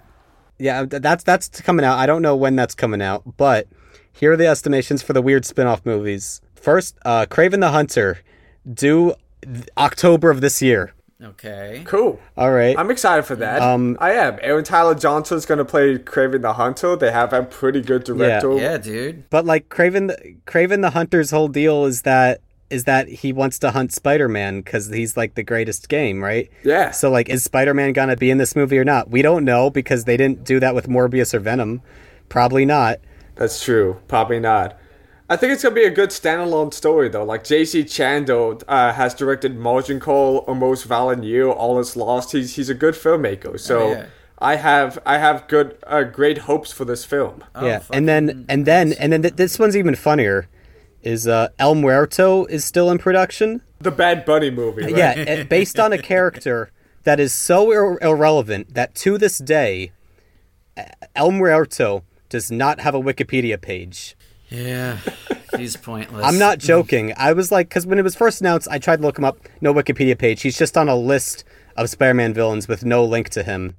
[0.58, 1.98] Yeah, that's that's coming out.
[1.98, 3.68] I don't know when that's coming out, but
[4.12, 6.42] here are the estimations for the weird spin-off movies.
[6.56, 8.20] First, uh, Kraven the Hunter,
[8.72, 10.94] due th- October of this year.
[11.24, 11.84] Okay.
[11.86, 12.20] Cool.
[12.36, 12.76] All right.
[12.78, 13.62] I'm excited for that.
[13.62, 14.40] Um, I am.
[14.42, 16.96] Aaron Taylor-Johnson's going to play Kraven the Hunter.
[16.96, 18.58] They have a pretty good director.
[18.58, 19.30] Yeah, dude.
[19.30, 22.42] But like Kraven, the, Kraven the Hunter's whole deal is that
[22.72, 26.50] is that he wants to hunt Spider-Man because he's like the greatest game, right?
[26.64, 26.92] Yeah.
[26.92, 29.10] So like, is Spider-Man gonna be in this movie or not?
[29.12, 31.82] We don't know because they didn't do that with Morbius or Venom.
[32.30, 33.00] Probably not.
[33.42, 34.00] That's true.
[34.08, 34.78] Probably not.
[35.28, 37.24] I think it's gonna be a good standalone story though.
[37.24, 37.86] Like J.C.
[37.86, 42.34] Chandor uh, has directed Margin Call, A Most Violent Year, All Is Lost.
[42.34, 43.60] He's he's a good filmmaker.
[43.60, 44.06] So Oh, yeah.
[44.38, 47.44] I have I have good uh, great hopes for this film.
[47.60, 50.48] yeah, and then and then and then th- this one's even funnier.
[51.02, 53.64] Is uh, El Muerto is still in production?
[53.80, 54.84] The Bad Bunny movie.
[54.84, 54.96] Right?
[54.96, 56.70] Yeah, it- based on a character
[57.06, 59.94] that is so ir- irrelevant that to this day,
[61.16, 64.16] El Muerto does not have a Wikipedia page.
[64.50, 64.98] Yeah.
[65.58, 66.26] He's pointless.
[66.26, 67.14] I'm not joking.
[67.18, 69.38] I was like, because when it was first announced, I tried to look him up.
[69.60, 70.42] No Wikipedia page.
[70.42, 71.44] He's just on a list
[71.76, 73.76] of Spider-Man villains with no link to him.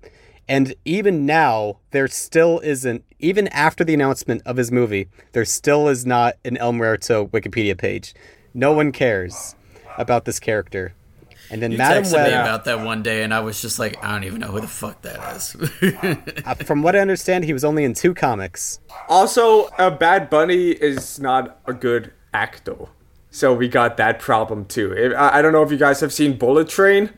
[0.49, 3.05] And even now, there still isn't.
[3.19, 7.77] Even after the announcement of his movie, there still is not an El Muerto Wikipedia
[7.77, 8.15] page.
[8.53, 9.55] No one cares
[9.97, 10.95] about this character.
[11.53, 13.79] And then You Madam texted Web, me about that one day, and I was just
[13.79, 15.55] like, I don't even know who the fuck that is.
[16.47, 18.81] uh, from what I understand, he was only in two comics.
[19.07, 22.87] Also, uh, Bad Bunny is not a good actor,
[23.31, 25.15] so we got that problem too.
[25.15, 27.11] I, I don't know if you guys have seen Bullet Train,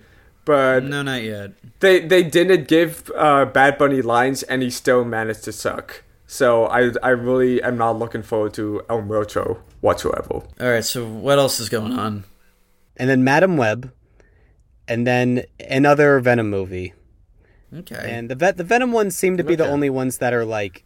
[0.44, 1.52] but no, not yet.
[1.78, 6.02] they they didn't give uh, Bad Bunny lines, and he still managed to suck.
[6.26, 10.34] So I I really am not looking forward to El Muerto whatsoever.
[10.34, 12.24] All right, so what else is going on?
[12.96, 13.92] And then Madam Web.
[14.88, 16.92] And then another Venom movie.
[17.74, 17.96] Okay.
[18.16, 20.84] And the the Venom ones seem to be the only ones that are like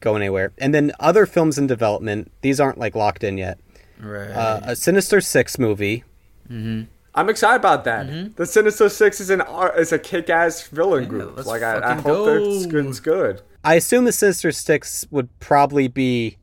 [0.00, 0.52] going anywhere.
[0.58, 2.30] And then other films in development.
[2.40, 3.58] These aren't like locked in yet.
[4.00, 4.30] right.
[4.30, 6.04] Uh, a Sinister Six movie,
[6.50, 6.82] Mm-hmm.
[7.14, 8.36] I'm excited about that.
[8.36, 11.36] The Sinister Six is an ar- is a kick-ass villain group.
[11.36, 12.26] let's Like I, I hope go.
[12.34, 12.86] it's good.
[12.86, 13.42] It's good.
[13.64, 16.38] I assume the Sinister Six would probably be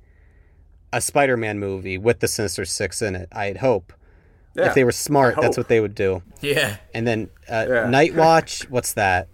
[0.94, 3.30] a Spider-Man movie with the Sinister Six in it.
[3.32, 3.94] I'd hope.
[4.60, 4.68] Yeah.
[4.68, 6.22] If they were smart, that's what they would do.
[6.42, 6.78] Yeah.
[6.94, 7.90] And then uh, Yeah.
[7.90, 9.28] Night Watch, what's that?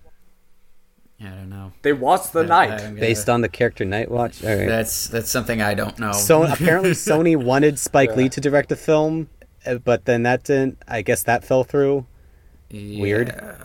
[1.21, 1.71] I don't know.
[1.81, 2.79] They watch the I- night.
[2.79, 4.43] Gonna- Based on the character Night Watch.
[4.43, 4.67] All right.
[4.67, 6.11] That's that's something I don't know.
[6.11, 9.29] So apparently Sony wanted Spike Lee to direct a film,
[9.65, 10.77] uh, but then that didn't.
[10.87, 12.05] I guess that fell through.
[12.71, 13.29] weird.
[13.29, 13.57] Yeah.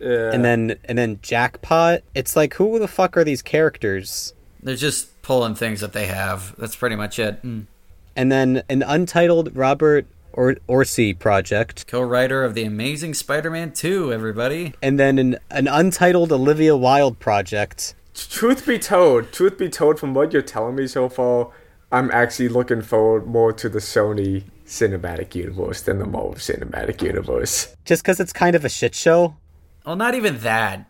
[0.00, 0.32] yeah.
[0.34, 2.02] And then and then Jackpot.
[2.14, 4.34] It's like who the fuck are these characters?
[4.62, 6.54] They're just pulling things that they have.
[6.58, 7.42] That's pretty much it.
[7.42, 7.66] Mm.
[8.14, 14.74] And then an untitled Robert or- Orci project, Co-writer of the Amazing Spider-Man 2, everybody.
[14.82, 17.94] and then an an untitled Olivia Wilde project.
[18.14, 21.50] truth be told, truth be told, from what you're telling me so far,
[21.90, 27.74] I'm actually looking forward more to the Sony cinematic universe than the Marvel cinematic universe.
[27.84, 29.36] Just because it's kind of a shit show.
[29.84, 30.88] Well, not even that.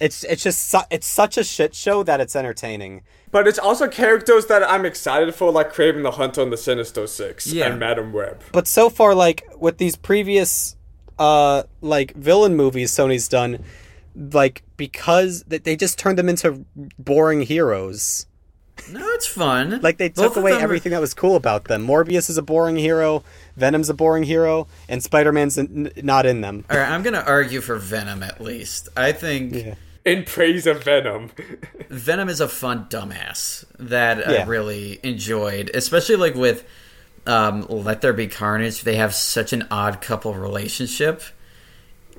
[0.00, 3.02] It's it's just su- it's such a shit show that it's entertaining.
[3.32, 7.06] But it's also characters that I'm excited for, like Kraven the Hunter and the Sinister
[7.06, 7.66] Six Yeah.
[7.68, 8.40] and Madam Web.
[8.52, 10.74] But so far, like with these previous,
[11.18, 13.62] uh, like villain movies Sony's done,
[14.16, 16.64] like because th- they just turned them into
[16.98, 18.26] boring heroes.
[18.90, 19.78] No, it's fun.
[19.82, 21.86] Like they took of away them are- everything that was cool about them.
[21.86, 23.22] Morbius is a boring hero,
[23.56, 26.64] Venom's a boring hero, and Spider Man's n- not in them.
[26.70, 28.88] All right, I'm going to argue for Venom at least.
[28.96, 29.74] I think Yeah.
[30.04, 31.30] In praise of Venom.
[31.90, 36.64] Venom is a fun dumbass that I really enjoyed, especially like with
[37.26, 38.82] um, Let There Be Carnage.
[38.82, 41.22] They have such an odd couple relationship.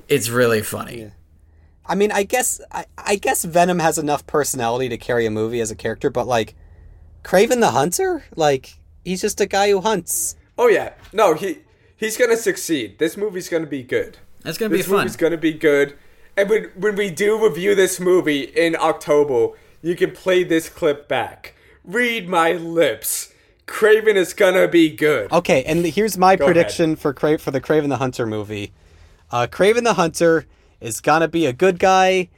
[0.07, 1.11] It's really funny.
[1.85, 5.59] I mean, I guess I, I guess Venom has enough personality to carry a movie
[5.59, 6.53] as a character, but like
[7.23, 10.35] Kraven the Hunter, like he's just a guy who hunts.
[10.57, 11.59] oh yeah, no, he
[11.97, 12.99] he's gonna succeed.
[12.99, 14.19] This movie's gonna be good.
[14.45, 14.97] It's going to be This fun.
[14.99, 15.95] movie's gonna be good.
[16.41, 19.49] And when when we do review this movie in October,
[19.83, 21.53] you can play this clip back.
[21.83, 23.31] Read my lips.
[23.67, 25.31] Kraven is gonna be good.
[25.31, 28.73] Okay, and here's my Go prediction for Cra- for the Kraven the Hunter movie.
[29.29, 30.47] Uh, Kraven the Hunter
[30.79, 32.29] is gonna be a good guy.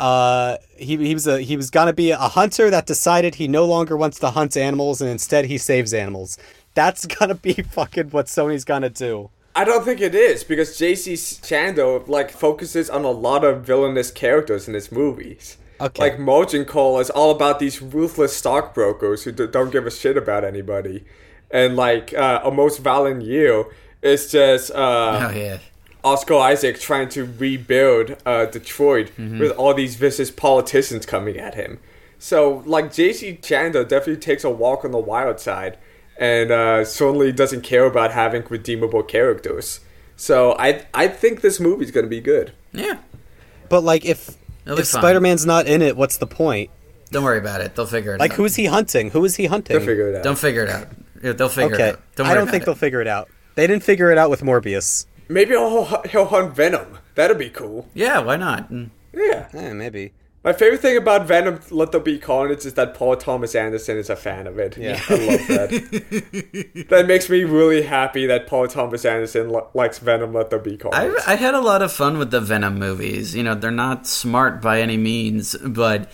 [0.00, 3.66] Uh, he, he was a he was gonna be a hunter that decided he no
[3.66, 6.38] longer wants to hunt animals and instead he saves animals.
[6.72, 9.28] That's gonna be fucking what Sony's gonna do.
[9.54, 11.14] I don't think it is because J.C.
[11.14, 15.56] Chandor like focuses on a lot of villainous characters in his movies.
[15.80, 16.02] Okay.
[16.02, 20.16] Like Margin Call is all about these ruthless stockbrokers who d- don't give a shit
[20.16, 21.04] about anybody,
[21.50, 23.64] and like uh, a most violent year
[24.02, 25.58] is just uh, oh, yeah.
[26.04, 31.78] Oscar Isaac trying to rebuild uh, Detroit with all these vicious politicians coming at him.
[32.18, 33.38] So, like, J.C.
[33.40, 35.78] Chandor definitely takes a walk on the wild side
[36.20, 39.80] and uh, certainly doesn't care about having redeemable characters.
[40.14, 42.52] So, I I think this movie's going to be good.
[42.72, 42.98] Yeah.
[43.68, 44.84] But like if if fun.
[44.84, 46.70] Spider Man's not in it, what's the point?
[47.10, 47.74] Don't worry about it.
[47.74, 48.34] They'll figure it Like out.
[48.34, 49.10] Like who's he hunting?
[49.10, 49.76] Who is he hunting?
[49.76, 50.22] They'll figure it out.
[50.22, 50.88] Don't figure it out.
[51.22, 52.02] Yeah, they'll figure okay, it out.
[52.14, 52.66] Don't I don't about think it.
[52.66, 53.28] they'll figure it out.
[53.56, 55.06] They didn't figure it out with Morbius.
[55.28, 56.98] Maybe he'll, he'll hunt Venom.
[57.14, 57.88] That'd be cool.
[57.94, 58.70] Yeah, why not?
[58.70, 58.90] Mm.
[59.12, 59.48] Yeah.
[59.52, 60.12] Eh, maybe.
[60.42, 64.08] My favorite thing about Venom Let There Be Carnage is that Paul Thomas Anderson is
[64.08, 64.78] a fan of it.
[64.78, 64.98] Yeah.
[65.08, 66.86] I love that.
[66.88, 70.78] that makes me really happy that Paul Thomas Anderson li- likes Venom Let There Be
[70.78, 71.20] Carnage.
[71.26, 73.34] I, I had a lot of fun with the Venom movies.
[73.34, 76.10] You know, they're not smart by any means, but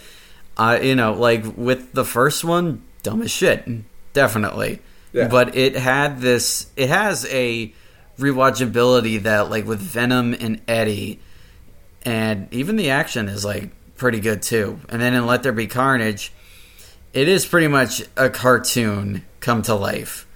[0.57, 3.65] uh, you know, like with the first one, dumb as shit,
[4.13, 4.81] definitely.
[5.13, 5.29] Yeah.
[5.29, 6.69] But it had this.
[6.77, 7.73] It has a
[8.19, 11.21] rewatchability that, like, with Venom and Eddie,
[12.05, 14.81] and even the action is like pretty good too.
[14.89, 16.33] And then in Let There Be Carnage,
[17.13, 20.27] it is pretty much a cartoon come to life.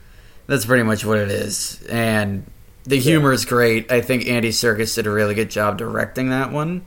[0.47, 1.83] That's pretty much what it is.
[1.89, 2.45] And
[2.85, 3.93] the humor is great.
[3.93, 6.85] I think Andy Serkis did a really good job directing that one.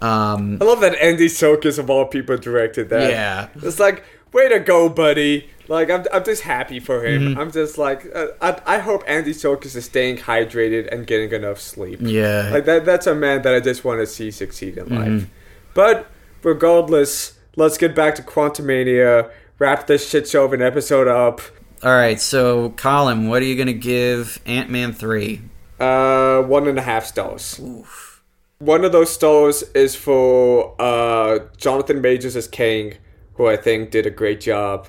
[0.00, 3.10] Um, I love that Andy Serkis of all people directed that.
[3.10, 3.48] Yeah.
[3.56, 5.50] It's like, way to go, buddy.
[5.66, 7.22] Like, I'm, I'm just happy for him.
[7.22, 7.40] Mm-hmm.
[7.40, 11.60] I'm just like, uh, I, I hope Andy Serkis is staying hydrated and getting enough
[11.60, 11.98] sleep.
[12.00, 12.48] yeah.
[12.52, 14.96] Like, that, that's a man that I just want to see succeed in Mm-hmm.
[15.16, 15.26] life.
[15.78, 16.10] But,
[16.42, 19.30] regardless, let's get back to Quantumania,
[19.60, 21.40] wrap this shit show of an episode up.
[21.84, 25.40] All right, so Colin, what are you going to give Ant Man 3?
[25.78, 27.60] Uh, one and a half stars.
[28.58, 32.94] One of those stars is for uh, Jonathan Majors as Kang,
[33.34, 34.88] who I think did a great job,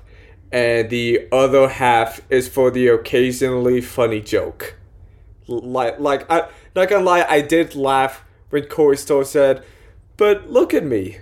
[0.51, 4.75] and the other half is for the occasionally funny joke.
[5.45, 9.63] Like, like I not gonna lie, I did laugh when Corey Stoll said,
[10.19, 11.17] "But look at me,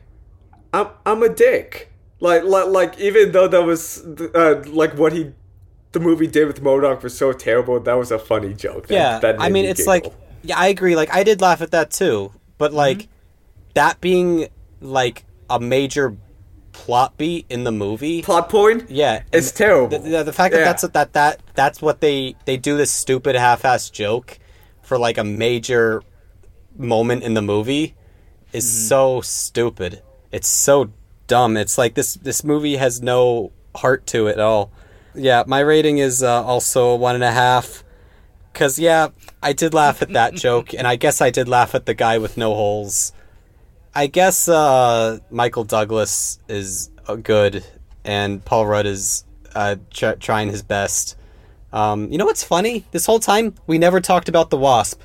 [0.74, 4.04] I'm I'm a dick." Like, like, like even though that was
[4.36, 5.32] uh, like what he
[5.94, 7.80] the movie did with MODOK was so terrible.
[7.80, 8.88] That was a funny joke.
[8.88, 9.94] That, yeah, that I mean, me it's giggle.
[9.94, 10.14] like,
[10.44, 10.96] yeah, I agree.
[10.96, 12.78] Like, I did laugh at that too, but Mm-hmm.
[12.78, 13.08] like,
[13.76, 14.48] that being
[14.82, 16.18] like a major
[16.74, 18.90] plot beat in the movie, plot point.
[18.90, 20.00] yeah, it's terrible.
[20.00, 20.66] The, the, the fact that Yeah.
[20.66, 24.38] that's that that that's what they they do this stupid half-ass joke
[24.84, 26.02] for like a major
[26.78, 27.96] moment in the movie
[28.58, 28.88] is Mm-hmm.
[28.88, 30.02] so stupid.
[30.32, 30.92] It's so
[31.28, 31.56] dumb.
[31.58, 34.72] It's like this this movie has no heart to it at all.
[35.16, 37.84] Yeah, my rating is uh, also one and a half.
[38.54, 39.10] Cause yeah,
[39.42, 42.18] I did laugh at that joke, and I guess I did laugh at the guy
[42.18, 43.14] with no holes.
[43.96, 47.64] I guess uh, Michael Douglas is uh, good,
[48.04, 49.24] and Paul Rudd is
[49.56, 51.16] uh, tr- trying his best.
[51.74, 52.86] Um, you know what's funny?
[52.92, 55.02] This whole time we never talked about the Wasp.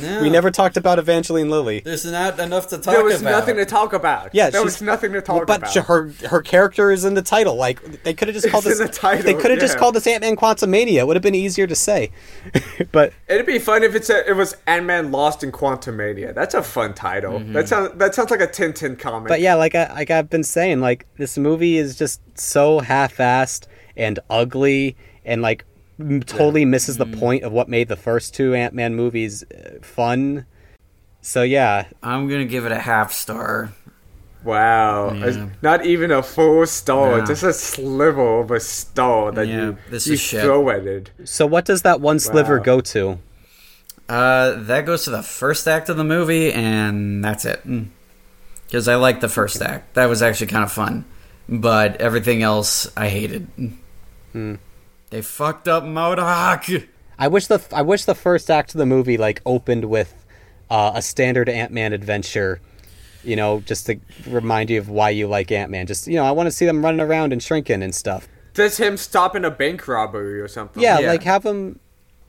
[0.00, 1.80] No, We never talked about Evangeline Lilly.
[1.80, 2.92] There's not enough to talk about.
[2.94, 3.30] there was about.
[3.30, 4.34] nothing to talk about.
[4.34, 5.74] Yeah, there she's- was nothing to talk but about.
[5.74, 7.56] But her her character is in the title.
[7.56, 8.80] Like they could have just called It's this.
[8.80, 11.00] in the title, they could have just called this Ant Man Quantumania.
[11.00, 12.10] It would have been easier to say.
[12.92, 16.34] but It'd be fun if it's a, it was Ant Man Lost in Quantumania.
[16.34, 17.40] That's a fun title.
[17.40, 17.52] Mm-hmm.
[17.52, 19.28] That sounds that sounds like a Tintin comic.
[19.28, 23.66] But yeah, like I like I've been saying, like this movie is just so half-assed
[23.96, 25.64] and ugly, and like
[26.00, 29.78] m- totally misses the point of what made the first two Ant Man movies uh,
[29.82, 30.46] fun.
[31.20, 33.72] So yeah, I'm gonna give it a half star.
[34.42, 35.48] Wow, Yeah.
[35.60, 37.26] Not even a full star, No.
[37.26, 40.42] just a sliver of a star that Yeah, you this you is shit.
[40.42, 41.10] throw at it.
[41.24, 42.62] so what does that one sliver Wow.
[42.64, 43.18] go to?
[44.08, 47.60] Uh, that goes to the first act of the movie, and that's it.
[48.66, 49.94] Because I liked the first act.
[49.94, 51.04] That was actually kind of fun.
[51.48, 53.46] But everything else, I hated.
[54.32, 54.54] Hmm.
[55.10, 56.88] They fucked up MODOK.
[57.18, 60.24] I wish the I wish the first act of the movie like opened with
[60.70, 62.60] uh, a standard Ant Man adventure.
[63.22, 63.96] You know, just to
[64.26, 65.86] remind you of why you like Ant Man.
[65.86, 68.26] Just you know, I want to see them running around and shrinking and stuff.
[68.54, 70.82] Just him stopping a bank robbery or something.
[70.82, 71.08] Yeah, Yeah.
[71.08, 71.78] like have him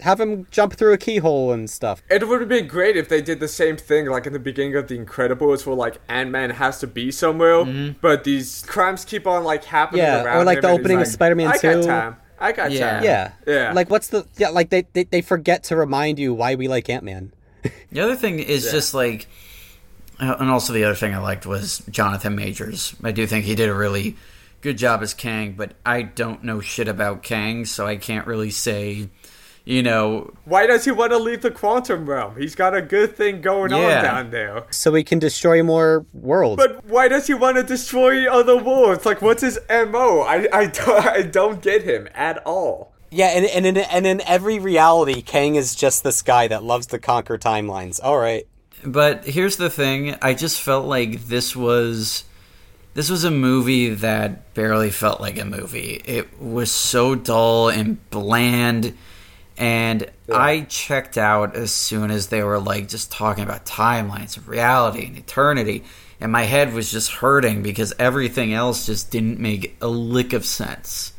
[0.01, 2.01] have him jump through a keyhole and stuff.
[2.09, 4.75] It would have been great if they did the same thing, like in the beginning
[4.75, 7.63] of The Incredibles, where like Ant Man has to be somewhere,
[8.01, 10.25] but these crimes keep on like happening Mm-hmm.
[10.25, 11.73] Yeah, or like him, the and he's opening of Spider-Man I 2.
[11.75, 12.15] got time.
[12.41, 12.91] I got Yeah.
[12.91, 13.03] time.
[13.03, 13.71] Yeah, Yeah.
[13.73, 14.49] Like what's the yeah?
[14.49, 17.31] Like they they, they forget to remind you why we like Ant Man.
[17.91, 19.27] The other thing is just like,
[20.19, 22.95] uh, and also the other thing I liked was Jonathan Majors.
[23.03, 24.15] I do think he did a really
[24.61, 28.49] good job as Kang, but I don't know shit about Kang, so I can't really
[28.49, 29.09] say,
[29.65, 32.35] you know, Why does he want to leave the quantum realm?
[32.37, 33.97] He's got a good thing going Yeah.
[33.97, 34.63] on down there.
[34.71, 36.61] So we can destroy more worlds.
[36.65, 39.05] But why does he want to destroy other worlds?
[39.05, 40.21] Like, what's his mo?
[40.21, 42.91] I, I, don't, I don't get him at all.
[43.11, 46.87] yeah, and and in and in every reality, Kang is just this guy that loves
[46.87, 47.99] to conquer timelines.
[48.01, 48.47] All right.
[48.85, 52.23] But here's the thing: I just felt like this was
[52.93, 56.01] this was a movie that barely felt like a movie.
[56.05, 58.97] It was so dull and bland,
[59.57, 64.47] and I checked out as soon as they were like just talking about timelines of
[64.47, 65.83] reality and eternity,
[66.19, 70.45] and my head was just hurting because everything else just didn't make a lick of
[70.45, 71.13] sense.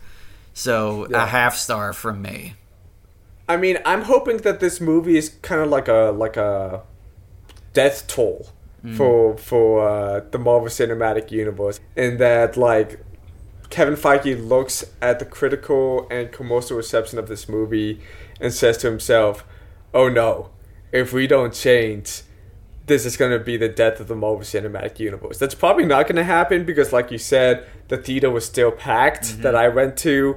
[0.54, 2.54] So a half star from me.
[3.48, 6.82] I mean, I'm hoping that this movie is kind of like a like a
[7.72, 8.48] death toll
[8.96, 13.00] for for uh, the Marvel Cinematic Universe, and that like
[13.72, 18.00] Kevin Feige looks at the critical and commercial reception of this movie
[18.38, 19.44] and says to himself,
[19.94, 20.50] "Oh no,
[20.92, 22.22] if we don't change."
[22.84, 25.38] This is going to be the death of the Marvel Cinematic Universe.
[25.38, 29.24] That's probably not going to happen because, like you said, the theater was still packed
[29.24, 29.42] mm-hmm.
[29.42, 30.36] that I went to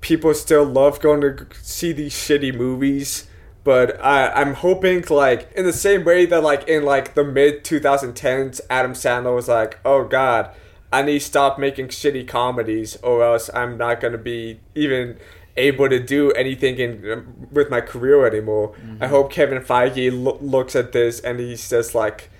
[0.00, 3.26] people still love going to see these shitty movies
[3.64, 7.64] but I, i'm hoping like in the same way that like in like the mid
[7.64, 10.54] 2010s adam sandler was like oh god
[10.92, 15.18] i need to stop making shitty comedies or else i'm not going to be even
[15.56, 19.04] able to do anything in with my career anymore i mm-hmm.
[19.06, 22.30] hope kevin feige lo- looks at this and he's just like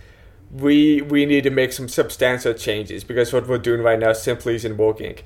[0.50, 4.54] we we need to make some substantial changes because what we're doing right now simply
[4.54, 5.16] isn't working.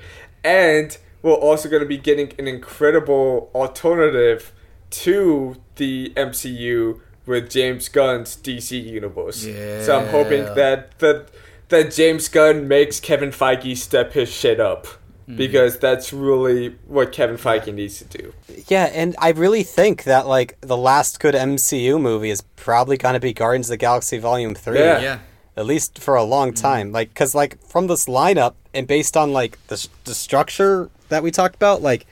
[0.43, 4.53] And we're also going to be getting an incredible alternative
[4.91, 9.43] to the MCU with James Gunn's DC universe.
[9.43, 11.29] So I'm hoping that that
[11.73, 14.87] that James Gunn makes Kevin Feige step his shit up.
[14.87, 15.37] Mm-hmm.
[15.37, 18.35] Because that's really what Kevin Feige needs to do.
[18.67, 23.15] Yeah, and I really think that like the last good MCU movie is probably going
[23.15, 24.79] to be Guardians of the Galaxy Volume 3.
[24.79, 25.01] Yeah.
[25.01, 25.19] Yeah.
[25.57, 26.63] At least for a long mm-hmm.
[26.63, 26.93] time.
[26.93, 31.31] Like cuz like from this lineup and based on like the the structure that we
[31.31, 32.05] talked about like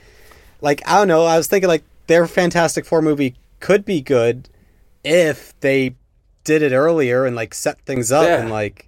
[0.61, 4.47] like I don't know, I was thinking like their Fantastic Four movie could be good
[5.03, 5.95] if they
[6.43, 8.39] did it earlier and like set things up Yeah.
[8.39, 8.87] and like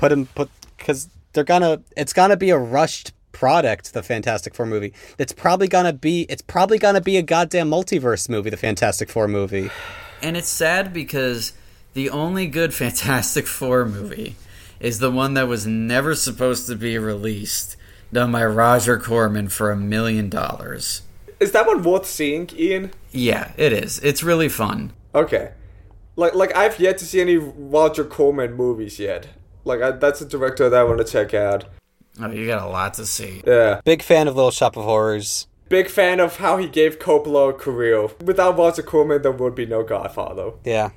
[0.00, 4.66] put them put cuz they're gonna it's gonna be a rushed product, the Fantastic Four
[4.66, 9.10] movie, that's probably gonna be it's probably gonna be a goddamn multiverse movie, the Fantastic
[9.10, 9.70] Four movie.
[10.22, 11.52] And it's sad because
[11.92, 14.36] the only good Fantastic Four movie
[14.80, 17.76] is the one that was never supposed to be released,
[18.10, 21.02] done by Roger Corman for a million dollars.
[21.38, 22.92] Is that one worth seeing, Ian?
[23.12, 23.98] Yeah, it is.
[24.00, 24.92] It's really fun.
[25.14, 25.52] Okay.
[26.16, 29.28] Like, like I've yet to see any Roger Corman movies yet.
[29.64, 31.64] Like, I, that's a director that I want to check out.
[32.20, 33.42] Oh, you got a lot to see.
[33.46, 33.80] Yeah.
[33.84, 35.46] Big fan of Little Shop of Horrors.
[35.68, 38.08] Big fan of how he gave Coppola a career.
[38.24, 40.52] Without Roger Corman, there would be no Godfather.
[40.64, 40.90] Yeah.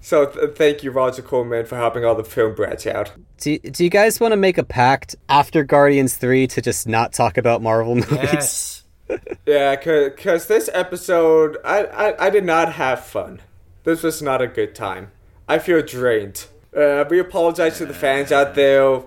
[0.00, 3.12] So th- thank you, Roger Corman, for helping all the film branch out.
[3.38, 7.12] Do, do you guys want to make a pact after Guardians 3 to just not
[7.12, 8.12] talk about Marvel movies?
[8.12, 8.76] Yes.
[9.44, 13.40] Yeah, because this episode, I, I, I did not have fun.
[13.82, 15.10] This was not a good time.
[15.48, 16.46] I feel drained.
[16.76, 19.02] Uh, we apologize to the fans out there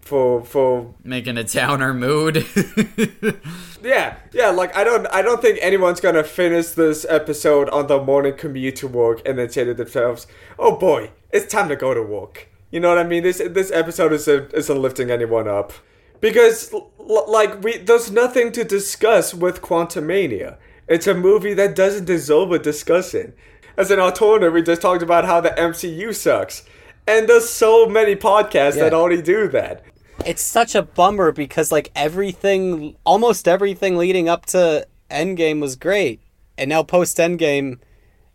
[0.00, 2.46] for for Making a downer mood.
[3.82, 8.02] yeah yeah like I don't I don't think anyone's gonna finish this episode on the
[8.02, 10.26] morning commute to work and then say to themselves,
[10.58, 12.48] oh boy, it's time to go to work.
[12.70, 13.22] You know what I mean?
[13.22, 15.72] This this episode isn't isn't lifting anyone up
[16.20, 16.90] because l-
[17.28, 20.56] like we there's nothing to discuss with Quantumania.
[20.88, 23.34] It's a movie that doesn't deserve a discussion.
[23.76, 26.64] As an alternative, we just talked about how the MCU sucks.
[27.08, 28.84] And there's so many podcasts Yeah.
[28.84, 29.82] that already do that.
[30.26, 36.20] It's such a bummer because like everything, almost everything leading up to Endgame was great,
[36.58, 37.78] and now post Endgame,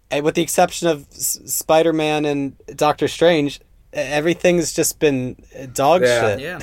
[0.09, 3.59] and eh, with the exception of S- Spider-Man and Doctor Strange,
[3.91, 6.29] everything's just been eh, dog Yeah.
[6.29, 6.39] shit.
[6.39, 6.59] yeah.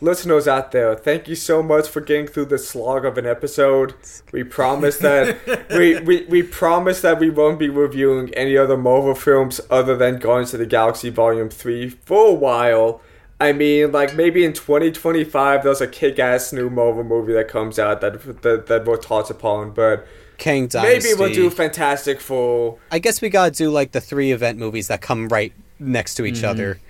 [0.00, 3.94] Listeners out there, thank you so much for getting through the slog of an episode.
[4.32, 9.16] We promise that we, we we promise that we won't be reviewing any other Marvel
[9.16, 13.00] films other than Guardians of the Galaxy Volume Three for a while.
[13.40, 18.00] I mean, like maybe in 2025, there's a kick-ass new Marvel movie that comes out
[18.00, 20.06] that that, that we'll touch upon, but
[20.38, 21.10] Kang Dynasty.
[21.10, 22.78] maybe we'll do Fantastic Four.
[22.92, 26.24] I guess we gotta do like the three event movies that come right next to
[26.24, 26.46] each mm-hmm.
[26.46, 26.80] other.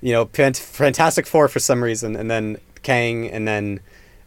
[0.00, 3.80] You know, Fantastic Four for some reason, and then Kang, and then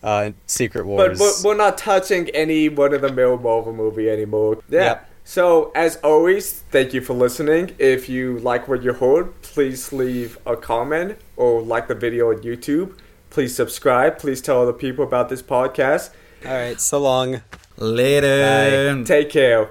[0.04, 1.20] uh, Secret But Wars.
[1.20, 4.62] we're, we're not touching any one of the mill Marvel movie anymore.
[4.70, 4.80] Yeah.
[4.84, 5.10] Yep.
[5.26, 7.76] So as always, thank you for listening.
[7.78, 12.38] If you like what you heard, please leave a comment or like the video on
[12.42, 12.98] YouTube.
[13.30, 14.18] Please subscribe.
[14.18, 16.10] Please tell other people about this podcast.
[16.46, 17.42] All right, so long.
[17.78, 19.04] Later.
[19.06, 19.70] Take care.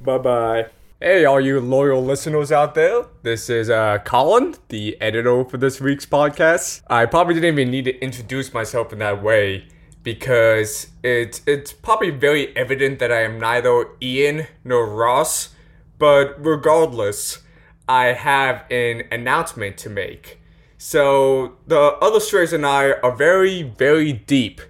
[0.00, 0.77] Bye bye.
[1.00, 3.04] Hey, all you loyal listeners out there.
[3.22, 6.82] This is uh, Colin, the editor for this week's podcast.
[6.88, 9.68] I probably didn't even need to introduce myself in that way
[10.02, 15.50] because it's it's probably very evident that I am neither Ian nor Ross.
[15.98, 17.42] But regardless,
[17.88, 20.40] I have an announcement to make.
[20.78, 24.60] So the illustrators and I are very, very deep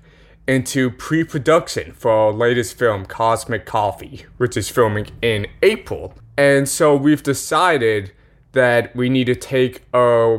[0.48, 6.14] into pre-production for our latest film, Cosmic Coffee, which is filming in April.
[6.38, 8.12] And so we've decided
[8.52, 10.38] that we need to take a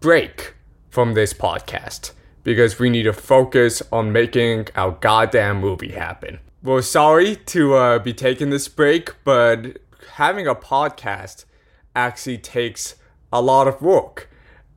[0.00, 0.54] break
[0.88, 2.12] from this podcast
[2.42, 6.38] because we need to focus on making our goddamn movie happen.
[6.62, 9.78] We're sorry to uh, be taking this break, but
[10.14, 11.44] having a podcast
[11.94, 12.94] actually takes
[13.30, 14.30] a lot of work.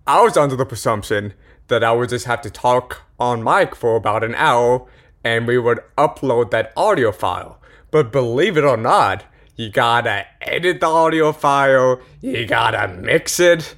[0.05, 1.33] I was under the presumption
[1.67, 4.87] that I would just have to talk on mic for about an hour
[5.23, 7.59] and we would upload that audio file.
[7.91, 9.25] But believe it or not,
[9.55, 13.75] you gotta edit the audio file, you gotta mix it.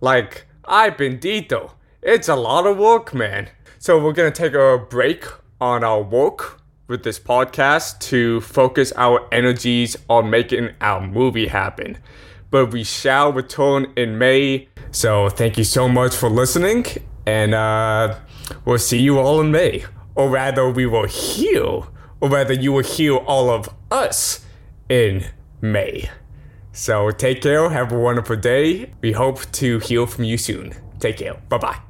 [0.00, 1.72] Like, I've been Dito.
[2.00, 3.48] It's a lot of work, man.
[3.78, 5.24] So we're gonna take a break
[5.60, 11.98] on our work with this podcast to focus our energies on making our movie happen.
[12.50, 14.68] But we shall return in May.
[14.90, 16.84] So thank you so much for listening,
[17.30, 18.16] and uh,
[18.64, 19.84] we'll see you all in May.
[20.14, 21.64] Or rather, we will hear,
[22.20, 24.44] or rather, you will hear all of us
[24.88, 25.26] in
[25.60, 26.10] May.
[26.72, 28.92] So take care, have a wonderful day.
[29.00, 30.74] We hope to hear from you soon.
[30.98, 31.34] Take care.
[31.48, 31.89] Bye bye.